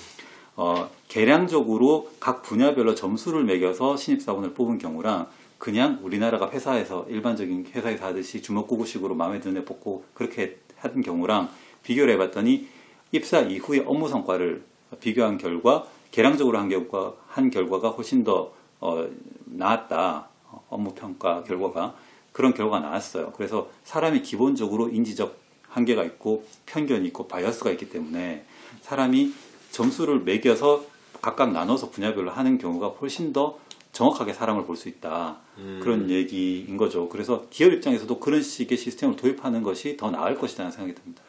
어, 0.57 0.91
계량적으로 1.09 2.11
각 2.21 2.43
분야별로 2.43 2.95
점수를 2.95 3.45
매겨서 3.45 3.97
신입사원을 3.97 4.55
뽑은 4.55 4.79
경우랑 4.79 5.29
그냥 5.57 6.01
우리나라가 6.03 6.51
회사에서 6.51 7.07
일반적인 7.09 7.69
회사에서 7.75 8.07
하듯이 8.07 8.43
주먹구구식으로 8.43 9.15
마음에 9.15 9.41
드는 9.41 9.63
애 9.63 9.65
뽑고 9.65 10.05
그렇게 10.15 10.59
하는 10.77 11.03
경우랑 11.03 11.49
비교를 11.83 12.15
해봤더니 12.15 12.69
입사 13.13 13.41
이후의 13.41 13.85
업무 13.87 14.09
성과를 14.09 14.63
비교한 15.01 15.39
결과 15.39 15.87
계량적으로 16.11 16.59
한 16.59 16.69
결과 16.69 17.15
한 17.27 17.51
결과가 17.51 17.91
훨씬 17.91 18.25
더 18.25 18.53
어, 18.81 19.09
나았다 19.47 20.29
어, 20.51 20.65
업무 20.69 20.95
평가 20.95 21.43
결과가 21.43 21.95
그런 22.39 22.55
결과가 22.55 22.79
나왔어요. 22.79 23.33
그래서 23.33 23.69
사람이 23.83 24.23
기본적으로 24.23 24.91
인지적 24.91 25.37
한계가 25.71 26.05
있고 26.05 26.45
편견이 26.67 27.09
있고 27.09 27.27
바이어스가 27.27 27.73
있기 27.73 27.91
때문에 27.91 28.45
사람이 28.83 29.33
점수를 29.73 30.21
매겨서 30.21 30.85
각각 31.21 31.51
나눠서 31.51 31.91
분야별로 31.91 32.31
하는 32.31 32.57
경우가 32.57 32.91
훨씬 33.01 33.33
더 33.33 33.59
정확하게 33.91 34.35
사람을 34.35 34.67
볼 34.67 34.77
수 34.77 34.89
있다. 34.89 35.39
그런 35.83 36.09
얘기인 36.11 36.77
거죠. 36.77 37.09
그래서 37.09 37.47
기업 37.51 37.73
입장에서도 37.73 38.21
그런 38.21 38.41
식의 38.41 38.79
시스템을 38.79 39.17
도입하는 39.17 39.65
것이 39.65 39.97
더 39.97 40.13
나을 40.13 40.37
것이라는 40.37 40.71
생각이 40.71 40.95
듭니다. 40.95 41.21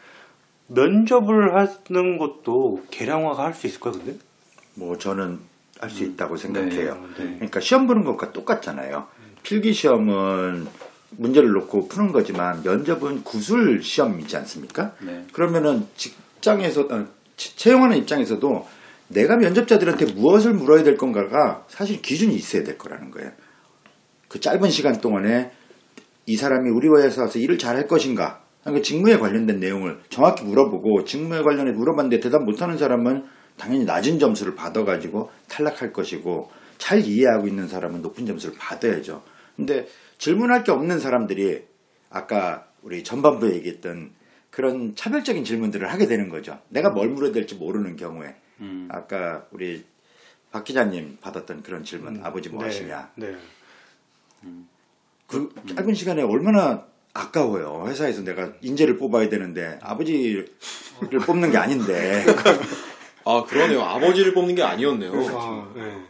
면접을 0.68 1.56
하는 1.56 2.20
것도 2.20 2.84
계량화가 2.92 3.46
할 3.46 3.56
수 3.56 3.66
있을까요, 3.66 3.94
근데? 3.94 4.16
뭐 4.76 4.96
저는 4.96 5.40
할 5.80 5.90
수 5.90 6.04
있다고 6.04 6.38
생각해요. 6.38 6.94
네. 7.18 7.34
그러니까 7.34 7.60
시험 7.62 7.88
보는 7.88 8.04
것과 8.04 8.32
똑같잖아요. 8.32 9.08
필기 9.42 9.74
시험은 9.74 10.68
문제를 11.12 11.50
놓고 11.52 11.88
푸는 11.88 12.12
거지만 12.12 12.62
면접은 12.64 13.24
구술 13.24 13.82
시험이지 13.84 14.38
않습니까? 14.38 14.94
네. 15.02 15.26
그러면은 15.34 15.86
직장에서 15.96 16.82
어, 16.82 17.06
치- 17.38 17.56
채용하는 17.58 17.98
입장에서도 17.98 18.68
내가 19.10 19.38
면접자들한테 19.38 20.14
무엇을 20.14 20.54
물어야 20.54 20.84
될 20.84 20.96
건가가 20.98 21.66
사실 21.68 22.02
기준이 22.02 22.36
있어야 22.36 22.64
될 22.64 22.78
거라는 22.78 23.10
거예요. 23.12 23.32
그 24.28 24.40
짧은 24.40 24.70
시간 24.70 25.02
동안에 25.02 25.52
이 26.28 26.36
사람이 26.38 26.70
우리 26.70 26.88
회사에 26.90 27.24
와서 27.24 27.40
일을 27.40 27.58
잘 27.58 27.76
할 27.76 27.88
것인가? 27.88 28.44
그 28.64 28.82
직무에 28.84 29.18
관련된 29.18 29.60
내용을 29.60 30.00
정확히 30.10 30.44
물어보고 30.44 31.06
직무에 31.06 31.42
관련해 31.42 31.72
물어봤는데 31.72 32.20
대답 32.20 32.44
못하는 32.44 32.78
사람은 32.78 33.24
당연히 33.58 33.84
낮은 33.86 34.20
점수를 34.20 34.54
받아가지고 34.54 35.32
탈락할 35.48 35.92
것이고 35.92 36.52
잘 36.78 37.02
이해하고 37.04 37.48
있는 37.48 37.68
사람은 37.68 38.02
높은 38.04 38.26
점수를 38.28 38.56
받아야죠. 38.60 39.24
근데 39.56 39.88
질문할 40.20 40.64
게 40.64 40.72
없는 40.72 41.00
사람들이 41.00 41.64
아까 42.10 42.68
우리 42.84 43.04
전반부에 43.04 43.56
얘기했던 43.56 44.12
그런 44.52 44.96
차별적인 44.96 45.44
질문들을 45.44 45.92
하게 45.92 46.06
되는 46.06 46.30
거죠. 46.30 46.60
내가 46.70 46.90
뭘 46.90 47.10
물어야 47.10 47.32
될지 47.32 47.56
모르는 47.56 47.96
경우에 47.96 48.36
음. 48.60 48.88
아까 48.92 49.46
우리 49.52 49.86
박 50.52 50.64
기자님 50.64 51.18
받았던 51.22 51.64
그런 51.64 51.84
질문 51.84 52.24
아버지 52.24 52.50
뭐 52.50 52.62
네, 52.62 52.68
하시냐 52.68 53.12
네. 53.16 53.36
그 55.28 55.54
짧은 55.76 55.94
시간에 55.94 56.22
얼마나 56.24 56.86
아까워요. 57.14 57.86
회사에서 57.88 58.24
내가 58.24 58.54
인재를 58.62 58.98
뽑아야 58.98 59.30
되는데 59.30 59.80
아버지를 59.82 60.48
뽑는 61.26 61.52
게 61.52 61.58
아닌데 61.58 62.26
아 63.26 63.44
그러네요. 63.48 63.82
아버지를 63.82 64.34
뽑는 64.34 64.56
게 64.56 64.64
아니었네요. 64.64 65.12
아, 65.38 65.72
네. 65.76 66.04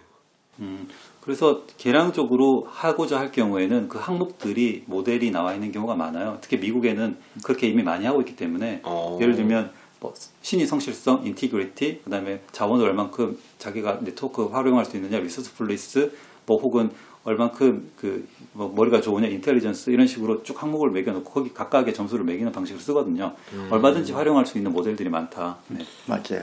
음, 0.60 0.88
그래서 1.22 1.64
계량적으로 1.78 2.68
하고자 2.70 3.20
할 3.20 3.32
경우에는 3.32 3.88
그 3.88 3.98
항목들이 3.98 4.84
모델이 4.86 5.32
나와 5.32 5.54
있는 5.54 5.72
경우가 5.72 5.96
많아요. 5.96 6.38
특히 6.42 6.58
미국에는 6.58 7.18
그렇게 7.44 7.68
이미 7.68 7.84
많이 7.84 8.06
하고 8.06 8.22
있기 8.22 8.36
때문에 8.36 8.82
어. 8.84 9.18
예를 9.22 9.36
들면 9.36 9.72
뭐 10.00 10.14
신의 10.42 10.66
성실성, 10.66 11.26
integrity, 11.26 12.02
그다음에 12.04 12.42
자원을 12.52 12.86
얼만큼 12.86 13.38
자기가 13.58 14.00
네트워크 14.02 14.46
활용할 14.46 14.86
수 14.86 14.96
있느냐, 14.96 15.20
resourcefulness, 15.20 16.12
뭐 16.46 16.58
혹은 16.58 16.90
얼만큼 17.24 17.92
그 17.98 18.26
뭐 18.54 18.72
머리가 18.76 19.02
좋으냐, 19.02 19.28
intelligence 19.28 19.90
이런 19.92 20.08
식으로 20.08 20.44
쭉 20.44 20.62
항목을 20.62 20.92
매겨놓고 20.92 21.30
거기 21.32 21.54
각각의 21.54 21.94
점수를 21.94 22.26
매기는 22.26 22.52
방식을 22.52 22.82
쓰거든요. 22.82 23.34
얼마든지 23.70 24.14
활용할 24.14 24.46
수 24.46 24.58
있는 24.58 24.72
모델들이 24.72 25.10
많다. 25.10 25.58
네. 25.68 25.80
맞지? 26.08 26.40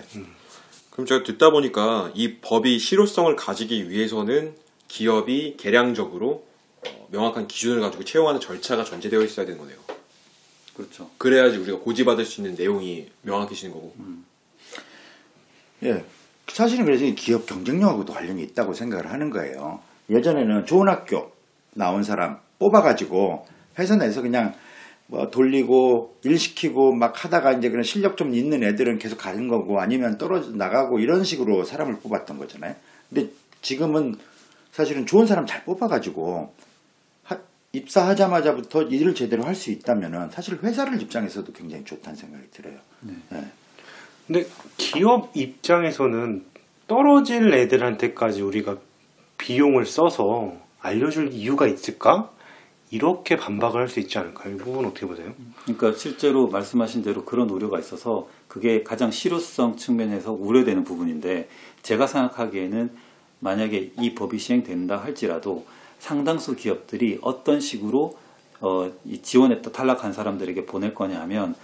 그럼 0.97 1.05
제가 1.05 1.23
듣다 1.25 1.51
보니까 1.51 2.11
이 2.15 2.37
법이 2.41 2.79
실효성을 2.79 3.37
가지기 3.37 3.91
위해서는 3.91 4.55
기업이 4.89 5.57
개량적으로 5.59 6.47
어, 6.87 7.09
명확한 7.11 7.49
기준을 7.49 7.83
가지고 7.83 8.03
채용하는 8.03 8.41
절차가 8.41 8.83
전제되어 8.83 9.21
있어야 9.21 9.45
되는 9.45 9.61
거네요. 9.61 9.77
그렇죠. 10.75 11.11
그래야지 11.19 11.59
우리가 11.59 11.81
고지받을 11.81 12.25
수 12.25 12.41
있는 12.41 12.55
내용이 12.55 13.11
명확해지는 13.23 13.75
거고. 13.75 13.95
예. 15.83 16.03
사실은 16.49 16.87
그래서 16.87 17.05
이 17.05 17.15
기업 17.15 17.45
경쟁력하고도 17.45 18.15
관련이 18.15 18.43
있다고 18.43 18.73
생각을 18.73 19.11
하는 19.11 19.29
거예요. 19.29 19.83
예전에는 20.09 20.65
좋은 20.65 20.89
학교 20.89 21.31
나온 21.75 22.05
사람 22.05 22.41
뽑아가지고 22.59 23.47
회사 23.79 23.97
내에서 23.97 24.23
그냥 24.23 24.55
뭐 25.09 25.31
돌리고 25.31 26.17
일 26.25 26.39
시키고 26.39 26.93
막 26.93 27.25
하다가 27.25 27.53
이제 27.53 27.71
그런 27.71 27.85
실력 27.85 28.17
좀 28.17 28.35
있는 28.35 28.63
애들은 28.65 28.99
계속 28.99 29.19
가는 29.19 29.47
거고 29.49 29.81
아니면 29.81 30.19
떨어져 30.19 30.51
나가고 30.51 30.99
이런 30.99 31.23
식으로 31.25 31.65
사람을 31.65 32.01
뽑았던 32.01 32.39
거잖아요. 32.39 32.75
근데 33.09 33.31
지금은 33.63 34.17
사실은 34.73 35.07
좋은 35.07 35.27
사람 35.27 35.47
잘 35.47 35.65
뽑아가지고 35.65 36.53
하- 37.23 37.39
입사하자마자부터 37.73 38.83
일을 38.83 39.15
제대로 39.15 39.45
할 39.45 39.55
수 39.55 39.71
있다면은 39.71 40.31
사실 40.31 40.59
회사를 40.63 41.01
입장에서도 41.01 41.53
굉장히 41.53 41.85
좋다는 41.85 42.17
생각이 42.17 42.51
들어요. 42.51 42.79
예. 43.33 43.45
근데 44.27 44.47
기업 44.77 45.31
입장에서는 45.37 46.45
떨어질 46.89 47.53
애들한테까지 47.55 48.43
우리가 48.43 48.79
비용을 49.39 49.87
써서 49.87 50.57
알려줄 50.81 51.33
이유가 51.33 51.67
있을까? 51.69 52.31
이렇게 52.97 53.37
반박을 53.37 53.83
할 53.83 53.89
수 53.89 54.01
있지 54.01 54.19
않을까요? 54.19 54.55
이 54.55 54.57
부분 54.57 54.87
어떻게 54.87 55.07
보세요? 55.07 55.33
그러니까 55.65 55.93
실제로 55.93 56.49
말씀하신 56.49 57.03
대로 57.03 57.25
그런 57.27 57.51
우려가 57.51 57.79
있어서 57.79 58.27
그게 58.49 58.83
가장 58.83 59.11
실효성 59.11 59.77
측면에서 59.77 60.33
우려되는 60.33 60.83
부분인데 60.83 61.49
제가 61.83 62.07
생각하기에는 62.07 62.91
만약에 63.41 63.93
이 64.01 64.15
법이 64.15 64.39
시행된다 64.39 64.97
할지라도 64.97 65.67
상당수 65.99 66.57
기업들이 66.57 67.19
어떤 67.21 67.61
식으로 67.61 68.17
어, 68.61 68.91
이 69.05 69.21
지원했다 69.21 69.71
탈락한 69.71 70.15
사람들에게 70.15 70.65
보낼 70.65 70.95
거냐 70.95 71.21
하면 71.21 71.55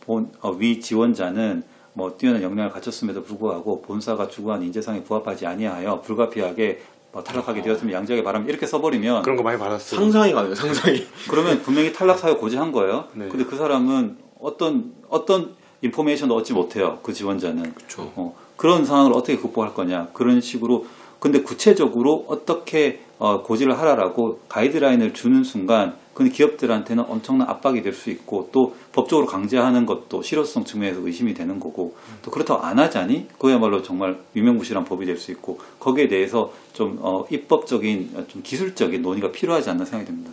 본, 0.00 0.32
어, 0.40 0.50
위 0.50 0.80
지원자는 0.80 1.62
뭐 1.92 2.16
뛰어난 2.16 2.42
역량을 2.42 2.72
갖췄음에도 2.72 3.22
불구하고 3.22 3.82
본사가 3.82 4.28
추구한 4.28 4.62
인재상에 4.64 5.04
부합하지 5.04 5.46
아니하여 5.46 6.00
불가피하게 6.00 6.80
뭐 7.12 7.22
탈락하게 7.24 7.62
되었으면 7.62 7.92
양지하게 7.92 8.22
바랍니다. 8.22 8.50
이렇게 8.50 8.66
써버리면 8.66 9.22
그런 9.22 9.36
거 9.36 9.42
많이 9.42 9.58
받았어요. 9.58 10.00
상상이 10.00 10.32
가네요, 10.32 10.54
상상이. 10.54 11.04
그러면 11.28 11.60
분명히 11.62 11.92
탈락 11.92 12.18
사유 12.18 12.36
고지한 12.36 12.72
거예요. 12.72 13.06
네. 13.14 13.28
근데 13.28 13.44
그 13.44 13.56
사람은 13.56 14.16
어떤 14.40 14.92
어떤 15.08 15.54
인포메이션도 15.82 16.34
얻지 16.36 16.52
못해요. 16.52 16.98
그 17.02 17.12
지원자는. 17.12 17.74
그쵸. 17.74 18.12
어, 18.14 18.36
그런 18.56 18.84
상황을 18.84 19.12
어떻게 19.12 19.36
극복할 19.36 19.74
거냐. 19.74 20.08
그런 20.12 20.40
식으로 20.40 20.86
근데 21.18 21.42
구체적으로 21.42 22.24
어떻게 22.28 23.00
어, 23.18 23.42
고지를 23.42 23.78
하라라고 23.78 24.40
가이드라인을 24.48 25.12
주는 25.12 25.44
순간 25.44 25.94
그건 26.20 26.32
기업들한테는 26.32 27.04
엄청난 27.08 27.48
압박이 27.48 27.80
될 27.82 27.94
수 27.94 28.10
있고 28.10 28.50
또 28.52 28.76
법적으로 28.92 29.26
강제하는 29.26 29.86
것도 29.86 30.22
실효성 30.22 30.64
측면에서 30.64 31.00
의심이 31.00 31.32
되는 31.32 31.58
거고 31.58 31.96
또 32.22 32.30
그렇다고 32.30 32.62
안 32.62 32.78
하자니 32.78 33.28
그야말로 33.38 33.82
정말 33.82 34.20
유명무실한 34.36 34.84
법이 34.84 35.06
될 35.06 35.16
수 35.16 35.32
있고 35.32 35.58
거기에 35.78 36.08
대해서 36.08 36.52
좀 36.74 36.98
어, 37.00 37.24
입법적인 37.30 38.12
어, 38.14 38.26
좀 38.26 38.42
기술적인 38.42 39.00
논의가 39.02 39.32
필요하지 39.32 39.70
않나 39.70 39.84
생각이 39.86 40.06
듭니다. 40.06 40.30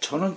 저는 0.00 0.34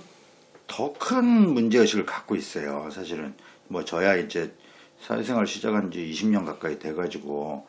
더 0.68 0.92
큰 0.94 1.52
문제의식을 1.54 2.06
갖고 2.06 2.36
있어요. 2.36 2.88
사실은 2.90 3.34
뭐 3.66 3.84
저야 3.84 4.14
이제 4.16 4.52
사회생활 5.00 5.46
시작한 5.46 5.90
지 5.90 6.08
20년 6.12 6.44
가까이 6.44 6.78
돼가지고 6.78 7.66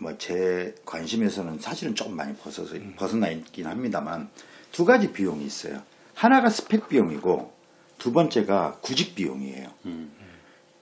뭐 0.00 0.16
제 0.18 0.74
관심에서는 0.84 1.58
사실은 1.58 1.94
조금 1.94 2.16
많이 2.16 2.34
벗어서 2.34 2.74
벗어나 2.96 3.28
있긴 3.28 3.66
합니다만 3.66 4.28
두 4.72 4.84
가지 4.84 5.12
비용이 5.12 5.44
있어요. 5.44 5.82
하나가 6.14 6.50
스펙 6.50 6.88
비용이고 6.88 7.52
두 7.98 8.12
번째가 8.12 8.78
구직 8.80 9.14
비용이에요. 9.14 9.68
음. 9.86 10.10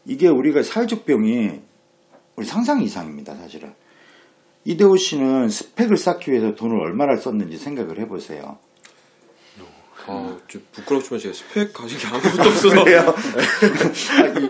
이게 0.05 0.29
우리가 0.29 0.63
사회적 0.63 1.05
비용이 1.05 1.61
우리 2.37 2.47
상상 2.47 2.81
이상입니다, 2.83 3.35
사실은. 3.35 3.75
이대호 4.65 4.97
씨는 4.97 5.49
스펙을 5.49 5.97
쌓기 5.97 6.31
위해서 6.31 6.55
돈을 6.55 6.79
얼마나 6.79 7.17
썼는지 7.17 7.59
생각을 7.59 7.99
해보세요. 7.99 8.59
아, 10.11 10.37
좀 10.49 10.63
부끄럽지만 10.73 11.21
제가 11.21 11.35
스펙 11.35 11.73
가진 11.73 11.99
게 11.99 12.07
아무것도 12.07 12.49
없어서. 12.49 12.85
그래요? 12.85 13.15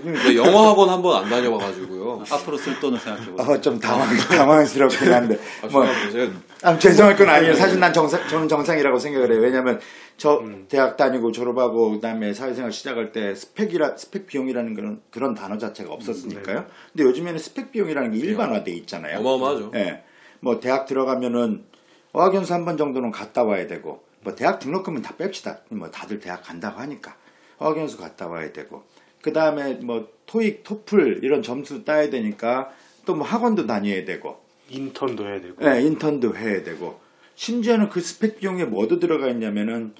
근데 0.03 0.37
영어 0.37 0.69
학원 0.71 0.89
한 0.89 1.03
번 1.03 1.17
안 1.25 1.29
다녀봐가지고요. 1.29 2.25
앞으로 2.31 2.57
쓸 2.57 2.79
돈을 2.81 2.99
생각해 2.99 3.31
보세요. 3.31 3.51
어, 3.57 3.61
좀 3.61 3.79
당황, 3.79 4.09
당황스럽긴 4.17 5.13
한데. 5.13 5.39
아, 5.63 5.67
뭐. 5.69 5.85
제가 6.13 6.33
아, 6.63 6.79
죄송할 6.79 7.17
건 7.17 7.29
아니에요. 7.29 7.55
사실 7.55 7.79
난 7.81 7.93
정상, 7.93 8.27
저는 8.29 8.49
정상이라고 8.49 8.99
생각을 8.99 9.33
해요. 9.33 9.41
왜냐면 9.41 9.81
저 10.17 10.43
대학 10.69 10.97
다니고 10.97 11.33
졸업하고 11.33 11.91
그다음에 11.93 12.33
사회생활 12.35 12.73
시작할 12.73 13.13
때 13.13 13.35
스펙이라, 13.35 13.97
스펙 13.97 14.27
비용이라는 14.27 14.75
그런, 14.75 15.01
그런 15.11 15.35
단어 15.35 15.57
자체가 15.59 15.93
없었으니까요. 15.93 16.67
근데 16.93 17.05
요즘에는 17.05 17.39
스펙 17.39 17.71
비용이라는 17.73 18.13
게 18.13 18.19
일반화돼 18.19 18.73
있잖아요. 18.73 19.19
어마어마하죠. 19.21 19.73
예. 19.77 20.03
뭐 20.41 20.61
대학 20.61 20.87
들어가면은 20.87 21.65
어학연수 22.13 22.53
한 22.55 22.65
번 22.65 22.77
정도는 22.77 23.11
갔다 23.11 23.45
와야 23.45 23.67
되고 23.67 24.03
뭐 24.23 24.35
대학 24.35 24.59
등록금은 24.59 25.03
다 25.03 25.15
뺍시다. 25.17 25.61
뭐 25.71 25.91
다들 25.91 26.21
대학 26.21 26.43
간다고 26.43 26.81
하니까 26.81 27.17
어학연수 27.59 27.99
갔다 27.99 28.27
와야 28.29 28.53
되고 28.53 28.85
그 29.23 29.33
다음에 29.33 29.75
뭐 29.75 30.09
토익, 30.27 30.63
토플 30.65 31.21
이런 31.25 31.43
점수 31.43 31.85
따야 31.85 32.09
되니까 32.11 32.71
또 33.05 33.15
뭐 33.15 33.27
학원도 33.27 33.67
다녀야 33.67 34.05
되고 34.05 34.39
인턴도 34.69 35.27
해야 35.27 35.41
되고. 35.41 35.57
예, 35.65 35.81
인턴도 35.83 36.37
해야 36.37 36.63
되고 36.63 37.01
심지어는 37.37 37.89
그 37.89 38.01
스펙 38.01 38.39
비용에 38.39 38.65
뭐도 38.67 38.99
들어가 39.01 39.29
있냐면은 39.29 39.95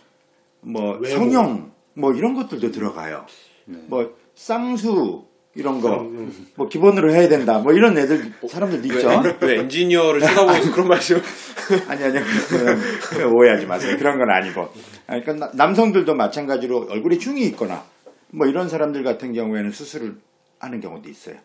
뭐 0.61 0.99
외모. 0.99 1.07
성형 1.07 1.73
뭐 1.95 2.13
이런 2.13 2.35
것들도 2.35 2.71
들어가요. 2.71 3.25
네. 3.65 3.79
뭐 3.87 4.15
쌍수 4.35 5.27
이런 5.55 5.81
거 5.81 6.03
음, 6.03 6.47
뭐 6.55 6.69
기본으로 6.69 7.13
해야 7.13 7.29
된다. 7.29 7.59
뭐 7.59 7.73
이런 7.73 7.97
애들 7.99 8.33
사람들 8.49 8.85
있죠. 8.87 9.09
왜, 9.25 9.37
왜 9.41 9.59
엔지니어를 9.61 10.21
쳐다보면서 10.21 10.73
그런 10.73 10.89
말씀? 10.89 11.21
아니 11.89 12.05
아니요. 12.05 12.23
그건, 12.49 12.79
그건 13.01 13.33
오해하지 13.33 13.67
마세요. 13.67 13.97
그런 13.99 14.19
건 14.19 14.31
아니고. 14.31 14.69
아니, 15.07 15.23
그러니까 15.23 15.47
나- 15.47 15.53
남성들도 15.55 16.15
마찬가지로 16.15 16.87
얼굴에 16.91 17.17
흉이 17.21 17.43
있거나 17.49 17.85
뭐 18.31 18.47
이런 18.47 18.69
사람들 18.69 19.03
같은 19.03 19.33
경우에는 19.33 19.73
수술을 19.73 20.17
하는 20.61 20.81
경우도 20.81 21.09
있어요. 21.09 21.37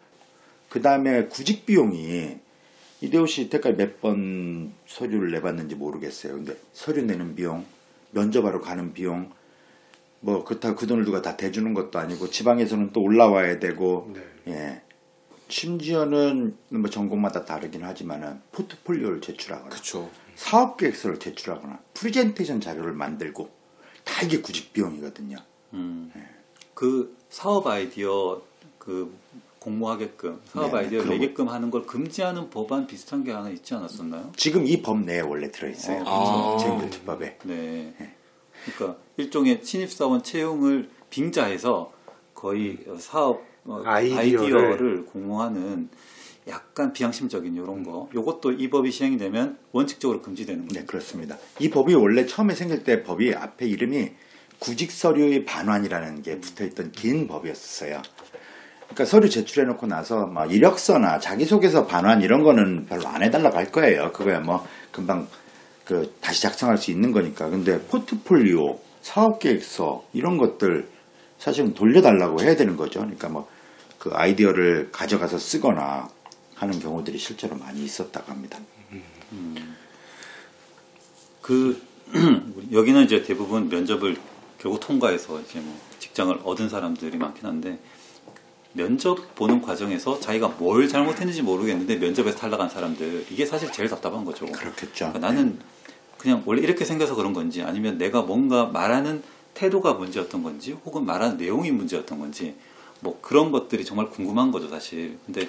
그 0.69 0.81
다음에 0.81 1.25
구직 1.25 1.65
비용이 1.65 2.37
이대호 3.01 3.25
씨 3.25 3.43
이때까지 3.43 3.75
몇 3.77 3.99
번 4.01 4.71
서류를 4.87 5.31
내봤는지 5.31 5.75
모르겠어요. 5.75 6.33
근데 6.33 6.55
서류 6.73 7.01
내는 7.03 7.35
비용, 7.35 7.65
면접하러 8.11 8.59
가는 8.61 8.93
비용, 8.93 9.31
뭐 10.25 10.45
그렇다고 10.45 10.75
그 10.77 10.87
돈을 10.87 11.03
누가 11.03 11.21
다 11.21 11.35
대주는 11.35 11.73
것도 11.73 11.99
아니고 11.99 12.29
지방에서는 12.29 12.93
또 12.93 13.01
올라와야 13.01 13.59
되고 13.59 14.09
네. 14.13 14.53
예. 14.53 14.81
심지어는 15.49 16.55
뭐 16.69 16.89
전공마다 16.89 17.43
다르긴 17.43 17.83
하지만은 17.83 18.39
포트폴리오를 18.53 19.19
제출하거나 19.19 19.69
그쵸. 19.69 20.09
사업 20.35 20.77
계획서를 20.77 21.19
제출하거나 21.19 21.79
프레젠테이션 21.93 22.61
자료를 22.61 22.93
만들고 22.93 23.49
다 24.05 24.25
이게 24.25 24.39
구직 24.41 24.71
비용이거든요. 24.71 25.37
음. 25.73 26.11
그 26.73 27.15
사업 27.29 27.67
아이디어 27.67 28.41
그 28.79 29.13
공모하게끔 29.59 30.41
사업 30.45 30.71
네, 30.71 30.77
아이디어를 30.79 31.09
내게끔 31.09 31.49
하는 31.49 31.69
걸 31.69 31.85
금지하는 31.85 32.49
법안 32.49 32.87
비슷한 32.87 33.23
게 33.23 33.31
하나 33.31 33.49
있지 33.49 33.73
않았었나요? 33.75 34.31
지금 34.37 34.65
이 34.65 34.81
법 34.81 35.01
내에 35.01 35.19
원래 35.19 35.51
들어있어요. 35.51 36.03
아. 36.05 36.57
재무특법에. 36.59 37.37
네. 37.43 37.93
그러니까 38.65 38.99
일종의 39.17 39.61
신입사원 39.63 40.23
채용을 40.23 40.89
빙자해서 41.09 41.91
거의 42.33 42.79
사업 42.99 43.41
어, 43.65 43.81
아이디어를- 43.85 44.17
아이디어를 44.17 45.05
공모하는 45.05 45.89
약간 46.47 46.91
비양심적인 46.91 47.55
이런 47.55 47.83
거. 47.83 48.09
요것도 48.13 48.53
이 48.53 48.69
법이 48.69 48.91
시행이 48.91 49.17
되면 49.17 49.57
원칙적으로 49.71 50.21
금지되는 50.21 50.67
거죠. 50.67 50.79
네, 50.81 50.85
그렇습니다. 50.85 51.37
이 51.59 51.69
법이 51.69 51.93
원래 51.93 52.25
처음에 52.25 52.53
생길 52.53 52.83
때 52.83 53.03
법이 53.03 53.33
앞에 53.33 53.65
이름이 53.65 54.11
구직 54.59 54.91
서류의 54.91 55.45
반환이라는 55.45 56.21
게 56.21 56.39
붙어 56.41 56.65
있던 56.65 56.91
긴 56.91 57.27
법이었어요. 57.27 58.01
그러니까 58.87 59.05
서류 59.05 59.29
제출해 59.29 59.65
놓고 59.67 59.87
나서 59.87 60.25
막 60.27 60.51
이력서나 60.53 61.19
자기소개서 61.19 61.87
반환 61.87 62.21
이런 62.21 62.43
거는 62.43 62.85
별로 62.87 63.07
안 63.07 63.23
해달라고 63.23 63.55
할 63.57 63.71
거예요. 63.71 64.11
그거야 64.11 64.41
뭐 64.41 64.65
금방 64.91 65.27
그 65.85 66.13
다시 66.21 66.41
작성할 66.41 66.77
수 66.77 66.91
있는 66.91 67.11
거니까. 67.11 67.49
근데 67.49 67.81
포트폴리오, 67.81 68.79
사업 69.01 69.39
계획서 69.39 70.05
이런 70.13 70.37
것들 70.37 70.87
사실은 71.37 71.73
돌려달라고 71.73 72.41
해야 72.41 72.55
되는 72.55 72.77
거죠. 72.77 72.99
그러니까 72.99 73.29
뭐 73.29 73.47
그 74.03 74.09
아이디어를 74.11 74.89
가져가서 74.91 75.37
쓰거나 75.37 76.09
하는 76.55 76.77
경우들이 76.77 77.17
실제로 77.17 77.55
많이 77.55 77.85
있었다고 77.85 78.33
합니다. 78.33 78.59
그 81.41 81.81
우리 82.13 82.67
여기는 82.75 83.05
이제 83.05 83.23
대부분 83.23 83.69
면접을 83.69 84.17
결국 84.57 84.81
통과해서 84.81 85.39
이제 85.39 85.61
뭐 85.61 85.79
직장을 85.99 86.37
얻은 86.43 86.67
사람들이 86.67 87.17
많긴 87.17 87.45
한데 87.45 87.79
면접 88.73 89.35
보는 89.35 89.61
과정에서 89.61 90.19
자기가 90.19 90.49
뭘 90.49 90.87
잘못했는지 90.87 91.41
모르겠는데 91.41 91.97
면접에서 91.97 92.37
탈락한 92.37 92.69
사람들 92.69 93.27
이게 93.29 93.45
사실 93.45 93.71
제일 93.71 93.89
답답한 93.89 94.25
거죠. 94.25 94.45
그렇겠죠. 94.47 95.11
그러니까 95.13 95.19
나는 95.19 95.59
그냥 96.17 96.41
원래 96.45 96.61
이렇게 96.61 96.83
생겨서 96.83 97.15
그런 97.15 97.33
건지 97.33 97.61
아니면 97.61 97.97
내가 97.97 98.23
뭔가 98.23 98.65
말하는 98.65 99.21
태도가 99.53 99.93
문제였던 99.93 100.41
건지 100.41 100.75
혹은 100.85 101.05
말하는 101.05 101.37
내용이 101.37 101.71
문제였던 101.71 102.17
건지 102.19 102.55
뭐 103.01 103.19
그런 103.21 103.51
것들이 103.51 103.85
정말 103.85 104.09
궁금한 104.09 104.51
거죠 104.51 104.67
사실. 104.69 105.17
근데 105.25 105.47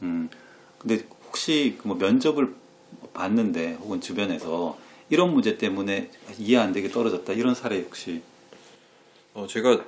음 0.00 0.30
근데 0.78 1.04
혹시 1.26 1.76
그뭐 1.82 1.96
면접을 1.96 2.54
봤는데 3.12 3.74
혹은 3.74 4.00
주변에서 4.00 4.78
이런 5.10 5.34
문제 5.34 5.58
때문에 5.58 6.10
이해 6.38 6.56
안 6.56 6.72
되게 6.72 6.88
떨어졌다 6.88 7.30
이런 7.34 7.54
사례 7.54 7.80
혹시 7.82 8.22
어, 9.34 9.46
제가 9.46 9.84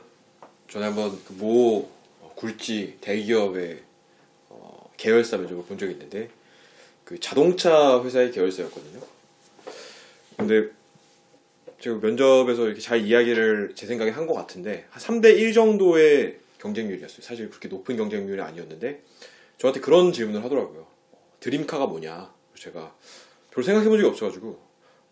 전에 0.68 0.85
한번 0.87 1.11
그 1.25 1.35
모 1.38 1.93
굴지 2.35 2.99
대기업의 3.01 3.83
어, 4.49 4.90
계열사 4.97 5.37
면접을 5.38 5.64
본 5.64 5.79
적이 5.79 5.92
있는데 5.92 6.29
그 7.05 7.18
자동차 7.20 8.03
회사의 8.03 8.31
계열사였거든요. 8.33 9.01
근데 10.37 10.68
제가 11.81 11.97
면접에서 11.99 12.66
이렇게 12.66 12.81
잘 12.81 13.01
이야기를 13.07 13.73
제 13.75 13.87
생각에 13.87 14.11
한 14.11 14.27
것 14.27 14.35
같은데 14.35 14.87
한 14.90 15.03
3대 15.03 15.37
1 15.38 15.53
정도의 15.53 16.38
경쟁률이었어요. 16.59 17.20
사실 17.20 17.51
그렇게 17.51 17.68
높은 17.68 17.97
경쟁률이 17.97 18.40
아니었는데 18.40 19.03
저한테 19.59 19.81
그런 19.81 20.12
질문을 20.12 20.42
하더라고요. 20.44 20.87
dream 21.40 21.63
car가 21.63 21.87
뭐냐? 21.87 22.33
제가 22.57 22.94
별 23.51 23.62
생각해 23.64 23.88
본 23.88 23.99
적이 23.99 24.09
없어가지고 24.09 24.59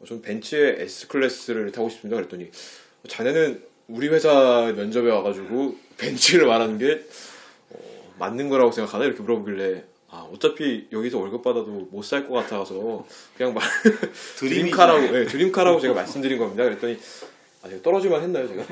어, 0.01 0.05
전 0.07 0.23
벤츠의 0.23 0.81
S 0.81 1.09
클래스를 1.09 1.73
타고 1.73 1.91
싶습니다. 1.91 2.17
그랬더니 2.17 2.51
자네는 3.07 3.63
우리 3.88 4.09
회사 4.09 4.73
면접에 4.75 5.11
와가지고 5.11 5.77
벤츠를 5.99 6.47
말하는 6.47 6.79
게 6.79 7.05
어, 7.71 7.79
맞는 8.18 8.49
거라고 8.49 8.73
생각하나 8.73 9.05
이렇게 9.05 9.23
물어보길래 9.23 9.85
아 10.11 10.27
어차피 10.31 10.88
여기서 10.92 11.18
월급 11.18 11.42
받아도 11.42 11.88
못 11.90 12.03
살 12.05 12.27
것 12.29 12.35
같아서 12.35 13.05
그냥 13.37 13.55
말 13.55 13.62
드림카라고 14.38 15.01
네, 15.11 15.25
드림카라고 15.27 15.81
제가 15.81 15.95
말씀드린 15.95 16.38
겁니다. 16.38 16.64
그랬더니 16.64 16.99
아 17.62 17.68
제가 17.68 17.83
떨어질만 17.83 18.23
했나요 18.23 18.47
제가? 18.49 18.62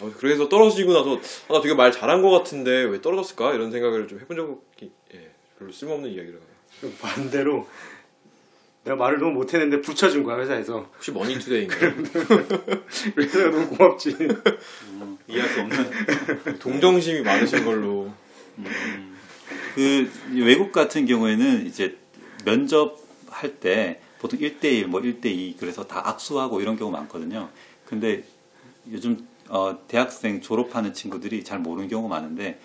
어, 0.00 0.12
그래서 0.18 0.48
떨어지고 0.48 0.92
나서 0.92 1.16
아, 1.48 1.52
나 1.54 1.60
되게 1.60 1.74
말 1.74 1.90
잘한 1.90 2.22
것 2.22 2.30
같은데 2.30 2.70
왜 2.84 3.00
떨어졌을까 3.00 3.54
이런 3.54 3.70
생각을 3.72 4.06
좀 4.08 4.20
해본 4.20 4.36
적이 4.36 4.92
예, 5.14 5.30
별로 5.58 5.72
쓸모없는 5.72 6.10
이야기를 6.10 6.34
해요. 6.34 6.92
반대로 7.00 7.66
내가 8.84 8.96
말을 8.96 9.18
너무 9.18 9.32
못했는데 9.32 9.80
붙여준 9.80 10.22
거야 10.22 10.38
회사에서. 10.38 10.90
혹시 10.94 11.10
머니투데이인가요? 11.10 11.94
그래서 13.14 13.50
너무 13.50 13.68
고맙지. 13.68 14.16
이해할 15.26 15.48
수 15.48 15.60
없는. 15.60 16.58
동정심이 16.60 17.22
많으신 17.22 17.64
걸로. 17.64 18.12
그 19.74 20.10
외국 20.34 20.70
같은 20.70 21.06
경우에는 21.06 21.66
이제 21.66 21.96
면접할 22.44 23.58
때 23.58 24.00
보통 24.18 24.38
1대1 24.38 24.86
뭐 24.86 25.00
1대2 25.00 25.56
그래서 25.58 25.86
다 25.86 26.02
악수하고 26.06 26.60
이런 26.60 26.76
경우 26.76 26.90
많거든요. 26.92 27.48
근데 27.86 28.22
요즘 28.92 29.26
어, 29.48 29.78
대학생 29.88 30.40
졸업하는 30.40 30.92
친구들이 30.92 31.42
잘 31.42 31.58
모르는 31.58 31.88
경우가 31.88 32.14
많은데 32.14 32.58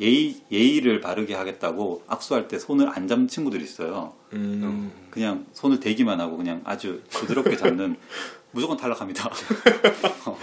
예의 0.00 0.40
예의를 0.50 1.00
바르게 1.00 1.34
하겠다고 1.34 2.04
악수할 2.06 2.48
때 2.48 2.58
손을 2.58 2.88
안 2.88 3.08
잡는 3.08 3.28
친구들이 3.28 3.62
있어요. 3.64 4.14
음, 4.32 4.92
그냥 5.10 5.46
손을 5.52 5.80
대기만 5.80 6.20
하고 6.20 6.36
그냥 6.36 6.62
아주 6.64 7.02
부드럽게 7.10 7.56
잡는 7.56 7.96
무조건 8.50 8.76
탈락합니다. 8.76 9.28
어, 10.26 10.38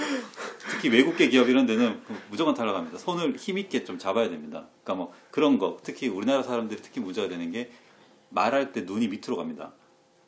특히 0.72 0.90
외국계 0.90 1.30
기업 1.30 1.50
이런 1.50 1.66
데는 1.66 2.02
무조건 2.30 2.54
탈락합니다. 2.54 2.98
손을 2.98 3.36
힘있게 3.36 3.84
좀 3.84 3.98
잡아야 3.98 4.30
됩니다. 4.30 4.68
그러니까 4.84 4.96
뭐 4.96 5.14
그런 5.32 5.58
거 5.58 5.78
특히 5.84 6.08
우리나라 6.08 6.44
사람들이 6.44 6.82
특히 6.82 7.00
문제가 7.02 7.28
되는 7.28 7.52
게 7.52 7.72
말할 8.30 8.74
때 8.74 8.82
눈이 8.82 9.08
밑으로 9.08 9.38
갑니다. 9.38 9.72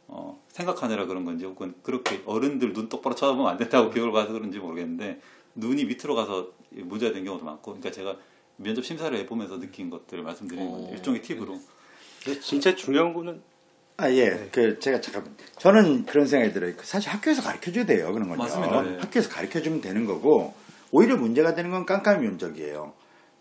어, 0.08 0.42
생각하느라 0.48 1.06
그런 1.06 1.26
건지 1.26 1.46
혹은 1.46 1.76
그렇게 1.84 2.22
어른들 2.26 2.74
눈 2.74 2.88
똑바로 2.88 3.16
쳐다보면 3.16 3.52
안 3.52 3.58
된다고 3.58 3.90
교육을 3.92 4.12
받아서 4.12 4.34
그런지 4.34 4.58
모르겠는데 4.60 5.22
눈이 5.56 5.86
밑으로 5.86 6.16
가서 6.16 6.52
문제가 6.72 7.12
되는 7.12 7.26
경우도 7.26 7.46
많고 7.46 7.74
그러니까 7.74 7.92
제가 7.92 8.16
면접 8.58 8.84
심사를 8.84 9.16
해보면서 9.18 9.60
느낀 9.60 9.90
것들을 9.90 10.24
말씀드리는 10.24 10.70
건데 10.72 10.90
어. 10.90 10.94
일종의 10.94 11.22
팁으로 11.22 11.60
근데 12.24 12.40
진짜 12.40 12.76
중요한 12.76 13.14
거는 13.14 13.42
아, 14.00 14.12
예. 14.12 14.48
그, 14.52 14.78
제가 14.78 15.02
잠깐만. 15.02 15.36
저는 15.58 16.06
그런 16.06 16.28
생각이 16.28 16.54
들어요. 16.54 16.76
그 16.78 16.86
사실 16.86 17.10
학교에서 17.10 17.42
가르쳐 17.42 17.72
줘야 17.72 17.84
돼요. 17.88 18.14
그런 18.14 18.28
건요. 18.30 18.38
맞습니다. 18.38 18.82
네. 18.84 18.98
학교에서 19.00 19.28
가르쳐 19.28 19.60
주면 19.60 19.82
되는 19.82 20.06
거고, 20.06 20.54
오히려 20.92 21.18
문제가 21.18 21.56
되는 21.56 21.72
건 21.72 21.84
깜깜이 21.84 22.24
면접이에요. 22.28 22.94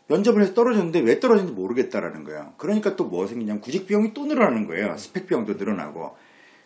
면접을 0.09 0.41
해서 0.41 0.55
떨어졌는데 0.55 1.01
왜 1.01 1.21
떨어졌는지 1.21 1.53
모르겠다라는 1.61 2.25
거예요. 2.25 2.55
그러니까 2.57 2.97
또 2.97 3.05
뭐 3.05 3.27
생기냐면 3.27 3.61
구직 3.61 3.87
비용이 3.87 4.15
또 4.15 4.25
늘어나는 4.25 4.67
거예요. 4.67 4.97
스펙 4.97 5.27
비용도 5.27 5.55
늘어나고, 5.55 6.17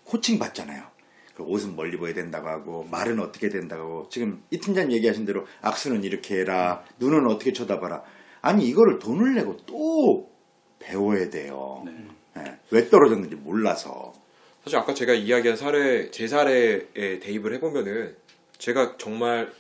코칭 0.05 0.39
받잖아요. 0.39 0.85
그 1.35 1.43
옷은 1.43 1.75
멀리 1.75 1.97
보여야 1.97 2.15
된다고 2.15 2.47
하고, 2.49 2.87
말은 2.93 3.19
어떻게 3.19 3.49
된다고 3.49 3.83
하고, 3.83 4.09
지금 4.09 4.41
이 4.51 4.59
팀장님 4.61 4.93
얘기하신 4.99 5.25
대로 5.25 5.49
악수는 5.63 6.05
이렇게 6.05 6.39
해라, 6.39 6.85
눈은 7.01 7.27
어떻게 7.27 7.53
쳐다봐라. 7.53 8.05
아니, 8.43 8.67
이거를 8.69 8.99
돈을 8.99 9.35
내고 9.35 9.57
또 9.67 10.31
배워야 10.79 11.29
돼요. 11.31 11.83
네. 11.85 11.93
예, 12.39 12.59
왜 12.71 12.89
떨어졌는지 12.89 13.37
몰라서. 13.37 14.13
사실 14.65 14.79
아까 14.79 14.95
제가 14.95 15.15
이야기한 15.15 15.57
사례 15.57 16.11
제 16.11 16.27
사례에 16.27 17.19
대입을 17.21 17.55
해보면은 17.55 18.17
제가 18.59 18.97
정말 18.99 19.51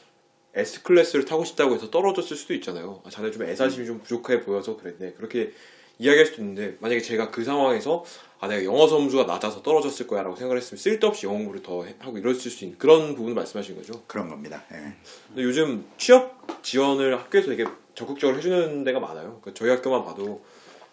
S 0.55 0.83
클래스를 0.83 1.25
타고 1.25 1.45
싶다고 1.45 1.75
해서 1.75 1.91
떨어졌을 1.91 2.37
수도 2.37 2.55
있잖아요. 2.55 3.01
아, 3.05 3.11
자네 3.11 3.31
좀 3.31 3.43
애사심이 3.45 3.87
좀 3.87 4.01
부족해 4.01 4.41
보여서 4.41 4.77
그랬네. 4.77 5.13
그렇게 5.13 5.53
이야기할 5.99 6.27
수도 6.27 6.43
있는데 6.43 6.77
만약에 6.81 7.01
제가 7.01 7.31
그 7.31 7.45
상황에서 7.45 8.05
아 8.41 8.49
내가 8.49 8.65
영어 8.65 8.87
점수가 8.89 9.25
낮아서 9.25 9.63
떨어졌을 9.63 10.07
거야라고 10.07 10.35
생각을 10.35 10.57
했으면 10.57 10.79
쓸데없이 10.79 11.27
영어 11.27 11.37
공부를 11.39 11.63
더 11.63 11.85
해- 11.85 11.95
하고 11.99 12.17
이랬을 12.19 12.51
수 12.51 12.65
있는 12.65 12.79
그런 12.79 13.15
부분을 13.15 13.35
말씀하신 13.35 13.77
거죠. 13.77 14.03
그런 14.07 14.29
겁니다. 14.29 14.65
예. 14.73 14.95
근데 15.29 15.43
요즘 15.43 15.85
취업 15.99 16.63
지원을 16.63 17.19
학교에서 17.19 17.49
되게 17.51 17.65
적극적으로 18.01 18.39
해주는 18.39 18.83
데가 18.85 18.99
많아요. 19.01 19.39
그러니까 19.41 19.53
저희 19.55 19.69
학교만 19.71 20.05
봐도 20.05 20.43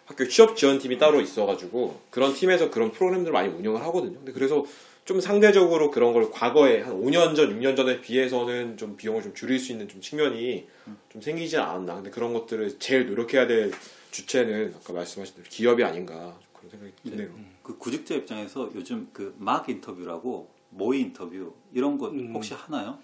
학교 0.05 0.27
취업 0.27 0.55
지원팀이 0.57 0.97
따로 0.97 1.21
있어가지고 1.21 1.99
그런 2.09 2.33
팀에서 2.33 2.69
그런 2.69 2.91
프로그램들을 2.91 3.31
많이 3.33 3.47
운영을 3.49 3.81
하거든요. 3.85 4.17
근데 4.17 4.31
그래서 4.33 4.65
좀 5.05 5.21
상대적으로 5.21 5.89
그런 5.89 6.11
걸 6.13 6.29
과거에 6.31 6.81
한 6.81 7.01
5년 7.01 7.33
전, 7.35 7.57
6년 7.57 7.77
전에 7.77 8.01
비해서는 8.01 8.75
좀 8.75 8.97
비용을 8.97 9.23
좀 9.23 9.33
줄일 9.33 9.57
수 9.57 9.71
있는 9.71 9.87
좀 9.87 10.01
측면이 10.01 10.67
좀 11.09 11.21
생기지 11.21 11.57
않았나. 11.57 11.95
근데 11.95 12.09
그런 12.09 12.33
것들을 12.33 12.77
제일 12.79 13.07
노력해야 13.07 13.47
될 13.47 13.71
주체는 14.11 14.73
아까 14.75 14.91
말씀하신 14.93 15.35
대로 15.35 15.45
기업이 15.49 15.83
아닌가 15.83 16.37
그런 16.53 16.69
생각이 16.71 16.91
드네요. 17.09 17.29
그 17.63 17.77
구직자 17.77 18.15
입장에서 18.15 18.69
요즘 18.75 19.07
그 19.13 19.33
막 19.37 19.69
인터뷰라고 19.69 20.49
모의 20.71 21.01
인터뷰 21.01 21.53
이런 21.73 21.97
거 21.97 22.09
음. 22.09 22.31
혹시 22.33 22.53
하나요? 22.53 22.97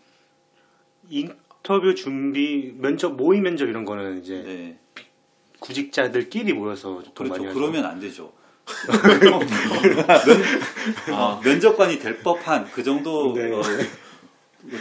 인 1.10 1.34
터뷰 1.64 1.96
준비 1.96 2.74
면접 2.78 3.16
모의 3.16 3.42
면접 3.42 3.68
이런 3.68 3.86
거는 3.86 4.22
이제 4.22 4.44
네. 4.46 4.80
구직자들끼리 5.60 6.54
모여서 6.54 7.02
좀 7.02 7.14
많이 7.28 7.30
그렇죠. 7.30 7.46
하죠. 7.50 7.54
그러면 7.60 7.86
안 7.86 8.00
되죠. 8.00 8.34
면, 9.22 9.42
어, 11.18 11.42
면접관이 11.44 12.00
될 12.00 12.20
법한 12.22 12.70
그 12.72 12.84
정도 12.84 13.34
네. 13.34 13.52
어, 13.52 13.62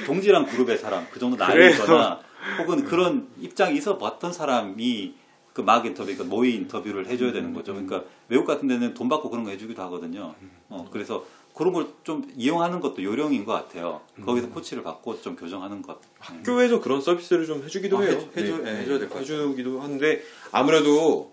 동질한 0.07 0.47
그룹의 0.47 0.79
사람, 0.79 1.07
그 1.11 1.19
정도 1.19 1.37
나이거나 1.37 2.21
혹은 2.59 2.85
그런 2.85 3.29
입장이 3.41 3.77
있어 3.77 3.99
봤던 3.99 4.33
사람이 4.33 5.15
그 5.53 5.61
막 5.63 5.85
인터뷰, 5.85 6.07
그러니까 6.07 6.25
모의 6.35 6.55
인터뷰를 6.55 7.07
해줘야 7.07 7.31
되는 7.33 7.53
거죠. 7.53 7.75
그러니까 7.75 8.05
외국 8.29 8.47
같은 8.47 8.67
데는 8.69 8.95
돈 8.95 9.09
받고 9.09 9.29
그런 9.31 9.45
거 9.45 9.51
해주기도 9.51 9.83
하거든요. 9.83 10.35
어, 10.69 10.89
그래서 10.91 11.25
그런 11.55 11.73
걸 11.73 11.87
좀 12.05 12.29
이용하는 12.37 12.81
것도 12.81 13.03
요령인 13.03 13.45
것 13.45 13.53
같아요. 13.53 14.01
거기서 14.25 14.49
코치를 14.51 14.83
받고 14.83 15.21
좀 15.23 15.37
교정하는 15.37 15.81
것. 15.83 15.99
음. 15.99 16.09
학교에서 16.19 16.81
그런 16.81 17.01
서비스를 17.01 17.47
좀 17.47 17.63
해주기도 17.63 17.99
아, 17.99 18.03
해요. 18.03 18.19
해주- 18.19 18.37
해주- 18.37 18.67
예, 18.67 18.71
해줘야 18.81 18.99
될 18.99 19.09
것 19.09 19.19
같아요. 19.21 19.43
해주기도 19.43 19.81
하는데 19.81 20.23
아무래도 20.51 21.33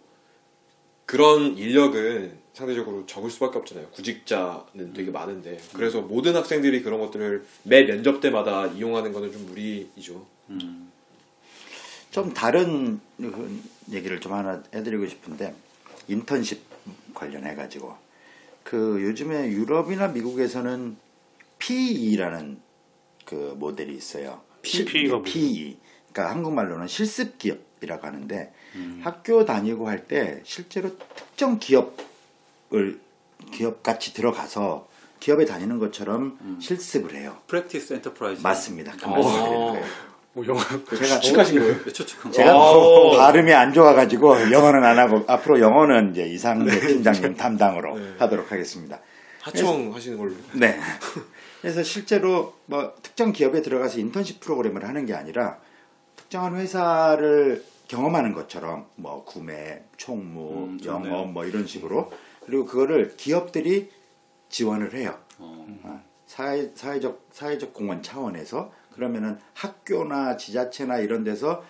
그런 1.06 1.58
인력은 1.58 2.38
상대적으로 2.54 3.06
적을 3.08 3.30
수밖에 3.32 3.58
없잖아요. 3.58 3.88
구직자는 3.92 4.94
되게 4.94 5.10
많은데 5.12 5.60
그래서 5.74 6.02
모든 6.02 6.36
학생들이 6.36 6.84
그런 6.84 7.00
것들을 7.00 7.46
매 7.64 7.86
면접 7.86 8.20
때마다 8.22 8.68
이용하는 8.68 9.12
거는 9.14 9.32
좀 9.32 9.46
무리이죠. 9.48 10.26
음. 10.50 10.92
좀 12.12 12.34
다른 12.34 13.00
그 13.18 13.62
얘기를 13.92 14.20
좀 14.20 14.34
하나 14.34 14.62
해드리고 14.74 15.08
싶은데 15.08 15.56
인턴십 16.08 16.62
관련해 17.14 17.56
가지고 17.56 17.96
그 18.70 19.02
요즘에 19.02 19.48
유럽이나 19.50 20.10
미국에서는 20.10 20.96
PE라는 21.58 22.60
그 23.26 23.56
모델이 23.58 23.96
있어요. 23.96 24.42
PE 24.62 25.08
가 25.08 25.18
뭐예요? 25.18 25.24
PE. 25.24 25.80
그러니까 26.14 26.36
한국말로는 26.36 26.86
실습 26.88 27.40
기업이라고 27.40 28.06
하는데 28.06 28.54
음. 28.76 29.02
학교 29.04 29.44
다니고 29.44 29.88
할 29.90 30.06
때 30.08 30.42
실제로 30.44 30.96
특정 31.16 31.58
기업을 31.58 33.00
기업 33.52 33.82
같이 33.82 34.14
들어가서 34.14 34.88
기업에 35.20 35.46
다니는 35.46 35.80
것처럼 35.80 36.38
실습을 36.62 37.16
해요. 37.16 37.38
practice 37.48 37.94
enterprise 37.94 38.42
맞습니다. 38.44 38.94
아. 39.02 39.12
그래서 39.12 39.44
되는 39.46 39.60
거예요. 39.60 39.86
뭐 40.40 40.48
영어 40.48 40.60
제가 40.96 41.20
추측하신 41.20 41.60
거예요? 41.60 41.84
추측한 41.92 42.32
거. 42.32 42.38
제가 42.38 42.78
오. 42.78 43.12
발음이 43.18 43.54
안 43.54 43.74
좋아가지고 43.74 44.52
영어는 44.52 44.84
안 44.84 44.98
하고 44.98 45.24
앞으로 45.28 45.60
영어는 45.60 46.12
이제 46.12 46.24
이상대 46.24 46.80
팀장님 46.80 47.36
담당으로 47.36 47.98
네. 47.98 48.14
하도록 48.20 48.50
하겠습니다. 48.50 49.00
하청 49.42 49.94
하시는 49.94 50.18
걸로. 50.18 50.32
네. 50.54 50.80
그래서 51.62 51.84
실제로 51.84 52.54
뭐 52.66 52.94
특정 53.04 53.34
기업에 53.34 53.62
들어가서 53.62 54.00
인턴십 54.00 54.40
프로그램을 54.40 54.86
하는 54.88 55.06
게 55.06 55.14
아니라 55.14 55.58
특정한 56.16 56.56
회사를 56.56 57.64
경험하는 57.90 58.34
것처럼 58.34 58.86
뭐 58.96 59.26
구매, 59.26 59.82
총무, 59.98 60.68
음. 60.68 60.80
영업 60.86 61.32
뭐 61.32 61.46
이런 61.46 61.68
식으로 61.68 62.12
그리고 62.46 62.66
그거를 62.66 63.16
기업들이 63.18 63.90
지원을 64.48 64.94
해요. 64.94 65.18
어. 65.38 65.66
어, 65.84 66.02
사회, 66.28 66.70
사회적 66.76 67.28
사회적 67.34 67.74
공헌 67.74 68.04
차원에서 68.04 68.72
그러면은 69.00 69.38
학교나 69.54 70.36
지자체나 70.36 70.98
이런 71.00 71.24
데서 71.24 71.64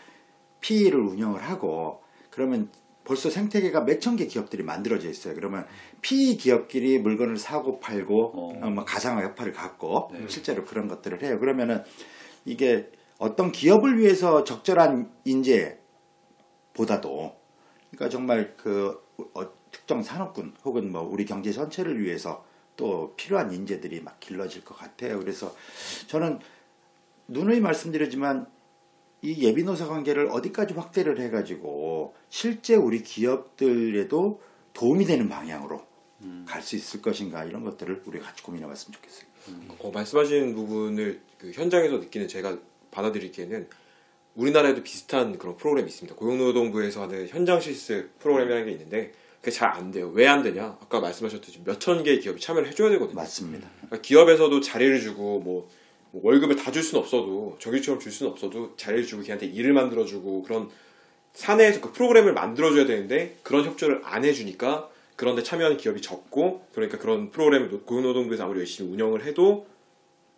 PE를 0.61 0.99
운영을 0.99 1.41
하고 1.43 2.01
그러면 2.31 2.69
벌써 3.05 3.29
생태계가 3.29 3.85
몇 3.85 3.99
천 4.01 4.15
개 4.17 4.25
기업들이 4.25 4.63
만들어져 4.63 5.09
있어요. 5.09 5.35
그러면 5.35 5.65
PE 6.01 6.37
기업끼리 6.37 6.97
물건을 6.99 7.37
사고 7.37 7.79
팔고 7.79 8.31
어. 8.33 8.65
어, 8.65 8.69
뭐 8.71 8.83
가상화 8.83 9.21
협파를 9.23 9.53
갖고 9.53 10.09
네. 10.11 10.25
실제로 10.27 10.65
그런 10.65 10.87
것들을 10.87 11.21
해요. 11.23 11.39
그러면은 11.39 11.83
이게 12.45 12.89
어떤 13.19 13.51
기업을 13.51 13.99
위해서 13.99 14.43
적절한 14.43 15.11
인재보다도 15.25 15.77
그러니까 17.91 18.09
정말 18.09 18.55
그 18.57 18.99
어, 19.35 19.41
특정 19.71 20.01
산업군 20.01 20.55
혹은 20.65 20.91
뭐 20.91 21.01
우리 21.03 21.25
경제 21.25 21.51
전체를 21.51 22.01
위해서 22.01 22.43
또 22.75 23.13
필요한 23.17 23.51
인재들이 23.51 24.01
막 24.01 24.19
길러질 24.19 24.63
것 24.63 24.75
같아요. 24.77 25.19
그래서 25.19 25.53
저는 26.07 26.39
누누이 27.29 27.59
말씀드리지만 27.59 28.47
이 29.21 29.45
예비노사 29.45 29.87
관계를 29.87 30.27
어디까지 30.31 30.73
확대를 30.73 31.19
해가지고 31.19 32.13
실제 32.29 32.75
우리 32.75 33.03
기업들에도 33.03 34.41
도움이 34.73 35.05
되는 35.05 35.27
방향으로 35.29 35.81
갈수 36.45 36.75
있을 36.75 37.01
것인가 37.01 37.45
이런 37.45 37.63
것들을 37.63 38.03
우리가 38.05 38.25
같이 38.25 38.43
고민해봤으면 38.43 38.93
좋겠어요. 38.93 39.29
어, 39.79 39.91
말씀하신 39.91 40.53
부분을 40.55 41.21
그 41.37 41.51
현장에서 41.51 41.97
느끼는 41.97 42.27
제가 42.27 42.57
받아들이기에는 42.91 43.67
우리나라에도 44.35 44.83
비슷한 44.83 45.37
그런 45.37 45.55
프로그램이 45.57 45.87
있습니다. 45.87 46.15
고용노동부에서 46.17 47.03
하는 47.03 47.27
현장 47.27 47.59
실습 47.61 48.17
프로그램이라는 48.19 48.65
게 48.65 48.71
있는데 48.73 49.11
그게 49.39 49.51
잘 49.51 49.69
안 49.69 49.91
돼요. 49.91 50.09
왜 50.13 50.27
안 50.27 50.43
되냐? 50.43 50.77
아까 50.81 50.99
말씀하셨듯이 50.99 51.61
몇 51.63 51.79
천 51.79 52.03
개의 52.03 52.19
기업이 52.19 52.39
참여를 52.41 52.67
해줘야 52.69 52.89
되거든요. 52.91 53.15
맞습니다. 53.15 53.69
그러니까 53.77 54.01
기업에서도 54.01 54.59
자리를 54.61 54.99
주고 55.01 55.39
뭐, 55.39 55.43
뭐 55.43 55.69
월급을 56.13 56.55
다 56.55 56.71
줄 56.71 56.81
수는 56.83 57.01
없어도 57.01 57.55
정규직처럼 57.59 57.99
줄 57.99 58.11
수는 58.11 58.31
없어도 58.31 58.75
자리를 58.77 59.05
주고 59.05 59.21
걔한테 59.23 59.45
일을 59.45 59.73
만들어주고 59.73 60.43
그런 60.43 60.69
사내에서 61.33 61.81
그 61.81 61.91
프로그램을 61.91 62.33
만들어줘야 62.33 62.85
되는데 62.85 63.37
그런 63.43 63.63
협조를 63.65 64.01
안 64.03 64.25
해주니까 64.25 64.89
그런데 65.15 65.43
참여하는 65.43 65.77
기업이 65.77 66.01
적고 66.01 66.65
그러니까 66.73 66.97
그런 66.97 67.29
프로그램을 67.29 67.69
노- 67.69 67.81
고용노동부에서 67.83 68.45
아무리 68.45 68.59
열심히 68.59 68.91
운영을 68.91 69.23
해도 69.25 69.67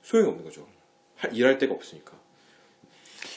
소용이 0.01 0.27
없는 0.27 0.43
거죠. 0.43 0.67
할- 1.17 1.33
일할 1.35 1.57
데가 1.57 1.73
없으니까. 1.73 2.13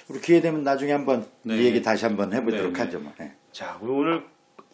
우리 0.08 0.20
기회 0.20 0.40
되면 0.40 0.62
나중에 0.62 0.92
한번 0.92 1.26
네. 1.42 1.56
이 1.56 1.64
얘기 1.66 1.82
다시 1.82 2.04
한번 2.04 2.32
해보도록 2.32 2.72
네, 2.72 2.78
네. 2.78 2.84
하죠. 2.84 2.98
뭐. 2.98 3.12
네. 3.18 3.32
자, 3.52 3.78
우리 3.80 3.90
오늘 3.92 4.24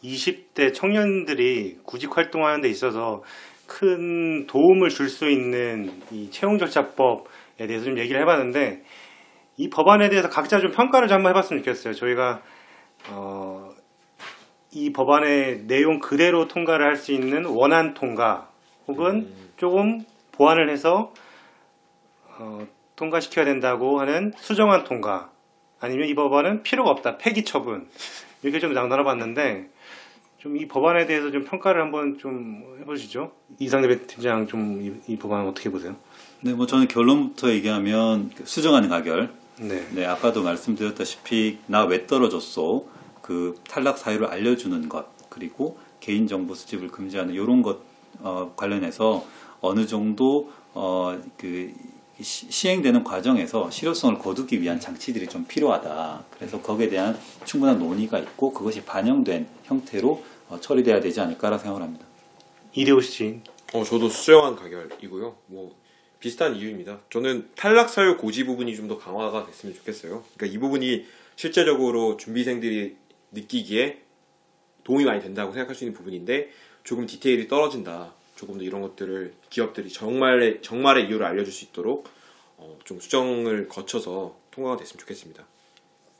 20대 0.03 0.73
청년들이 0.73 1.79
구직 1.85 2.17
활동하는 2.17 2.63
데 2.63 2.69
있어서 2.69 3.23
큰 3.67 4.47
도움을 4.47 4.89
줄 4.89 5.09
수 5.09 5.29
있는 5.29 5.93
이 6.11 6.31
채용 6.31 6.59
절차법에 6.59 7.30
대해서 7.67 7.85
좀 7.87 7.99
얘기를 7.99 8.21
해봤는데 8.21 8.83
이 9.57 9.69
법안에 9.71 10.09
대해서 10.09 10.29
각자 10.29 10.61
좀 10.61 10.73
평가를 10.73 11.09
좀 11.09 11.17
한번 11.17 11.31
해봤으면 11.31 11.63
좋겠어요. 11.63 11.95
저희가 11.95 12.43
어, 13.11 13.71
이 14.73 14.93
법안의 14.93 15.65
내용 15.67 15.99
그대로 15.99 16.49
통과를 16.49 16.87
할 16.87 16.97
수 16.97 17.13
있는 17.13 17.45
원안 17.45 17.95
통과 17.95 18.49
혹은 18.87 19.33
조금 19.57 20.05
보완을 20.33 20.71
해서 20.71 21.13
어, 22.39 22.67
통과시켜야 22.97 23.45
된다고 23.45 24.01
하는 24.01 24.33
수정안 24.37 24.85
통과 24.85 25.31
아니면 25.81 26.09
이 26.09 26.15
법안은 26.15 26.63
필요가 26.63 26.91
없다 26.91 27.19
폐기 27.19 27.45
처분 27.45 27.89
이렇게 28.43 28.59
좀 28.61 28.73
나눠봤는데 28.75 29.69
좀 30.39 30.57
이 30.57 30.67
법안에 30.69 31.05
대해서 31.07 31.31
좀 31.31 31.45
평가를 31.45 31.83
한번 31.83 32.17
좀 32.19 32.79
해보시죠 32.81 33.33
이상대 33.59 34.07
팀장 34.07 34.47
좀 34.47 35.03
이 35.07 35.17
법안 35.19 35.47
어떻게 35.47 35.69
보세요? 35.71 35.97
네, 36.43 36.53
뭐 36.55 36.67
저는 36.67 36.89
결론부터 36.89 37.51
얘기하면 37.51 38.31
그 38.35 38.45
수정안 38.47 38.89
가결. 38.89 39.31
네. 39.59 39.87
네, 39.93 40.07
아까도 40.07 40.43
말씀드렸다시피 40.43 41.59
나 41.67 41.85
왜 41.85 42.07
떨어졌어 42.07 42.83
그 43.21 43.61
탈락 43.69 43.99
사유를 43.99 44.27
알려주는 44.29 44.89
것 44.89 45.07
그리고 45.29 45.79
개인 46.01 46.27
정보 46.27 46.55
수집을 46.55 46.89
금지하는 46.89 47.35
이런 47.35 47.61
것 47.63 47.79
어, 48.21 48.53
관련해서 48.57 49.25
어느 49.61 49.87
정도 49.87 50.51
어, 50.73 51.19
그 51.37 51.73
시- 52.23 52.51
시행되는 52.51 53.05
과정에서 53.05 53.71
실효성을 53.71 54.19
거두기 54.19 54.61
위한 54.63 54.81
장치들이 54.81 55.27
좀 55.29 55.45
필요하다. 55.47 56.25
그래서 56.31 56.61
거기에 56.63 56.89
대한 56.89 57.19
충분한 57.45 57.79
논의가 57.79 58.19
있고 58.19 58.53
그것이 58.55 58.83
반영된 58.83 59.47
형태로 59.65 60.25
어, 60.49 60.59
처리돼야 60.61 61.01
되지 61.01 61.21
않을까라 61.21 61.59
생각을 61.59 61.83
합니다. 61.83 62.07
이대호 62.75 63.01
씨 63.03 63.41
어, 63.75 63.85
저도 63.85 64.09
수정한 64.09 64.57
가결이고요. 64.57 65.35
뭐 65.49 65.75
비슷한 66.21 66.55
이유입니다. 66.55 67.01
저는 67.11 67.51
탈락 67.57 67.89
사유 67.91 68.17
고지 68.17 68.45
부분이 68.45 68.77
좀 68.77 68.89
더 68.89 68.99
강화가 68.99 69.47
됐으면 69.47 69.75
좋겠어요. 69.75 70.25
그러니까 70.37 70.55
이 70.55 70.59
부분이 70.59 71.07
실제적으로 71.37 72.17
준비생들이 72.17 72.97
느끼기에 73.33 74.03
도움이 74.85 75.05
많이 75.05 75.23
된다고 75.23 75.53
생각할 75.53 75.75
수 75.75 75.85
있는 75.85 75.97
부분인데 75.97 76.51
조금 76.85 77.07
디테일이 77.07 77.49
떨어진다. 77.49 78.13
조금 78.37 78.59
더 78.59 78.65
이런 78.65 78.81
것들을 78.81 79.35
기업들이 79.51 79.89
정말의 79.91 80.63
정말의 80.63 81.09
이유를 81.09 81.25
알려줄 81.27 81.53
수 81.53 81.65
있도록 81.67 82.09
어, 82.57 82.79
좀 82.85 82.99
수정을 83.01 83.69
거쳐서 83.69 84.39
통과가 84.51 84.77
됐으면 84.79 84.99
좋겠습니다. 84.99 85.47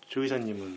조 0.07 0.23
이사님은 0.25 0.77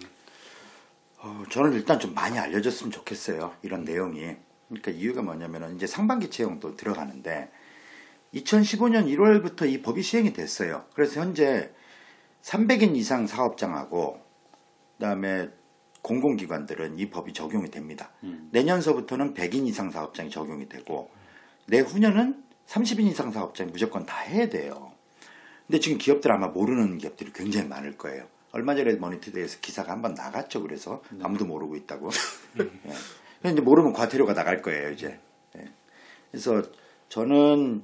어, 1.20 1.44
저는 1.50 1.74
일단 1.74 2.00
좀 2.00 2.14
많이 2.14 2.38
알려졌으면 2.40 2.92
좋겠어요. 2.92 3.56
이런 3.62 3.84
내용이. 3.84 4.36
그러니까 4.70 4.92
이유가 4.92 5.22
뭐냐면은 5.22 5.76
이제 5.76 5.86
상반기 5.86 6.30
채용도 6.30 6.76
들어가는데 6.76 7.52
2015년 8.34 9.08
1월부터 9.16 9.70
이 9.70 9.82
법이 9.82 10.02
시행이 10.02 10.34
됐어요. 10.34 10.86
그래서 10.94 11.22
현재 11.22 11.72
300인 12.42 12.96
이상 12.96 13.28
사업장하고 13.28 14.20
그다음에 14.98 15.50
공공기관들은 16.02 17.00
이 17.00 17.10
법이 17.10 17.34
적용이 17.34 17.70
됩니다. 17.72 18.12
내년서부터는 18.52 19.34
100인 19.34 19.68
이상 19.68 19.90
사업장이 19.92 20.30
적용이 20.30 20.68
되고 20.68 21.10
내후년은 21.68 22.44
30인 22.68 23.08
이상 23.08 23.32
사업장이 23.32 23.72
무조건 23.72 24.06
다 24.06 24.20
해야 24.22 24.50
돼요. 24.50 24.92
근데 25.68 25.80
지금 25.80 25.98
기업들 25.98 26.32
아마 26.32 26.48
모르는 26.48 26.98
기업들이 26.98 27.32
굉장히 27.34 27.68
많을 27.68 27.98
거예요. 27.98 28.28
얼마 28.52 28.76
전에 28.76 28.96
머니터리에서 28.96 29.60
기사가 29.62 29.92
한 29.92 30.02
번 30.02 30.14
나갔죠. 30.14 30.62
그래서 30.62 31.02
아무도 31.22 31.46
모르고 31.46 31.76
있다고. 31.78 32.10
예. 32.60 32.94
근데 33.42 33.62
모르면 33.62 33.94
과태료가 33.94 34.34
나갈 34.34 34.62
거예요. 34.62 34.92
이제. 34.92 35.20
예. 35.58 35.66
그래서 36.32 36.62
저는 37.10 37.84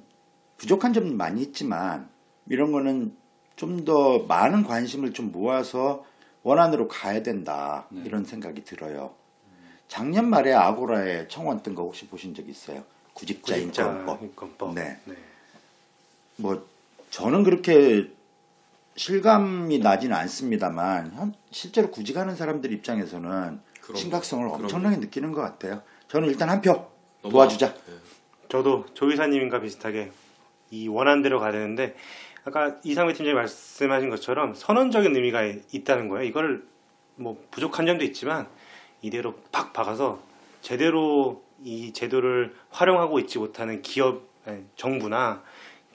부족한 0.60 0.94
점은 0.94 1.18
많이 1.18 1.42
있지만 1.42 2.08
이런 2.48 2.72
거는 2.72 3.16
좀 3.56 3.84
더 3.84 4.20
많은 4.20 4.64
관심을 4.64 5.12
좀 5.14 5.32
모아서 5.34 6.06
원안으로 6.44 6.88
가야 6.88 7.22
된다 7.24 7.88
이런 8.06 8.24
생각이 8.24 8.64
들어요. 8.64 9.14
작년 9.90 10.30
말에 10.30 10.54
아고라에 10.54 11.28
청원 11.28 11.62
뜬 11.64 11.76
거 11.76 11.84
혹시 11.84 12.08
보신 12.08 12.34
적 12.34 12.48
있어요? 12.48 12.84
구직자 13.14 13.58
인권법. 13.58 14.22
인권법 14.24 14.76
네. 14.76 14.98
네. 15.06 15.16
뭐 16.38 16.66
저는 17.10 17.44
그렇게 17.44 18.10
실감이 18.96 19.80
나지는 19.80 20.16
않습니다만 20.16 21.12
현- 21.16 21.34
실제로 21.52 21.90
구직하는 21.92 22.36
사람들 22.38 22.72
입장에서는 22.72 23.60
그럼, 23.82 23.96
심각성을. 23.98 24.48
엄청나게 24.48 24.98
느끼는 24.98 25.32
것 25.34 25.42
같아요. 25.42 25.82
저는 26.08 26.30
일단 26.30 26.50
한 26.50 26.62
표 26.62 26.88
도와주자. 27.24 27.74
네. 27.74 27.94
저도 28.48 28.86
조 28.94 29.12
이사님과 29.12 29.60
비슷하게 29.62 30.12
이 30.72 30.88
원안대로 30.88 31.40
가야 31.40 31.52
되는데 31.52 31.96
아까 32.46 32.78
이상배 32.84 33.14
팀장이 33.14 33.36
말씀하신 33.36 34.10
것처럼 34.10 34.54
선언적인 34.54 35.16
의미가 35.16 35.44
있다는 35.72 36.08
거예요. 36.08 36.24
이걸 36.28 36.64
뭐 37.16 37.38
부족한 37.52 37.86
점도 37.86 38.04
있지만 38.06 38.48
이대로 39.02 39.36
팍 39.52 39.74
박아서 39.74 40.20
제대로 40.62 41.44
이 41.64 41.92
제도를 41.94 42.54
활용하고 42.70 43.20
있지 43.20 43.38
못하는 43.40 43.82
기업, 43.82 44.22
아니, 44.46 44.64
정부나 44.76 45.44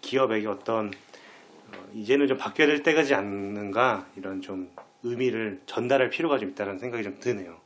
기업에게 0.01 0.47
어떤 0.47 0.89
어, 0.89 1.85
이제는 1.95 2.27
좀 2.27 2.37
바뀌어야 2.37 2.69
될 2.69 2.83
때가 2.83 3.03
지 3.03 3.15
않는가 3.15 4.07
이런 4.17 4.41
좀 4.41 4.71
의미를 5.03 5.61
전달할 5.67 6.11
필요가 6.11 6.39
좀 6.39 6.51
있다는 6.51 6.79
생각이 6.79 7.03
좀 7.03 7.19
드네요. 7.21 7.57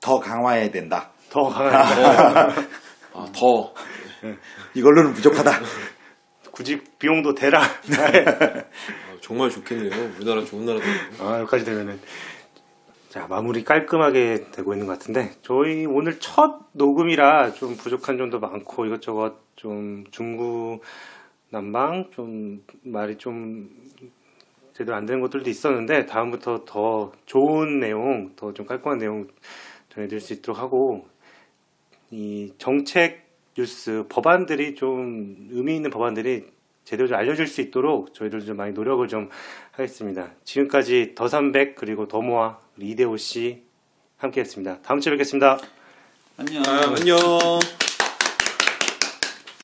더 0.00 0.20
강화해야 0.20 0.70
된다. 0.70 1.10
더 1.30 1.48
강하니까 1.48 2.48
아, 3.14 3.26
더 3.34 3.72
이걸로는 4.74 5.12
부족하다. 5.14 5.50
구직 6.52 6.98
비용도 6.98 7.34
대라. 7.34 7.62
아, 7.62 8.64
정말 9.20 9.50
좋겠네요. 9.50 9.90
우리나라 10.16 10.44
좋은 10.44 10.64
나라도 10.64 10.84
아, 11.20 11.40
여기까지 11.40 11.64
되면은. 11.64 12.00
자, 13.08 13.26
마무리 13.28 13.64
깔끔하게 13.64 14.50
되고 14.52 14.74
있는 14.74 14.86
것 14.86 14.98
같은데, 14.98 15.32
저희 15.42 15.86
오늘 15.86 16.18
첫 16.18 16.60
녹음이라 16.72 17.52
좀 17.52 17.76
부족한 17.76 18.18
점도 18.18 18.40
많고, 18.40 18.84
이것저것 18.86 19.36
좀 19.54 20.04
중구 20.10 20.80
난방, 21.50 22.10
좀 22.12 22.62
말이 22.82 23.16
좀 23.16 23.70
제대로 24.74 24.96
안 24.96 25.06
되는 25.06 25.22
것들도 25.22 25.48
있었는데, 25.48 26.04
다음부터 26.06 26.64
더 26.66 27.12
좋은 27.24 27.80
내용, 27.80 28.34
더 28.36 28.52
좀 28.52 28.66
깔끔한 28.66 28.98
내용 28.98 29.28
전해드릴 29.90 30.20
수 30.20 30.34
있도록 30.34 30.58
하고, 30.58 31.06
이 32.10 32.52
정책 32.58 33.25
뉴스, 33.56 34.04
법안들이 34.08 34.74
좀 34.74 35.48
의미 35.50 35.76
있는 35.76 35.90
법안들이 35.90 36.44
제대로 36.84 37.08
좀 37.08 37.16
알려질 37.16 37.46
수 37.46 37.60
있도록 37.62 38.14
저희들 38.14 38.44
좀 38.44 38.56
많이 38.56 38.72
노력을 38.72 39.06
좀 39.08 39.30
하겠습니다. 39.72 40.30
지금까지 40.44 41.14
더삼백 41.14 41.74
그리고 41.74 42.06
더모아 42.06 42.58
이대호 42.78 43.16
씨 43.16 43.62
함께했습니다. 44.18 44.82
다음 44.82 45.00
주에 45.00 45.10
뵙겠습니다. 45.12 45.58
안녕. 46.36 46.62
아, 46.66 46.94
안녕. 46.96 47.18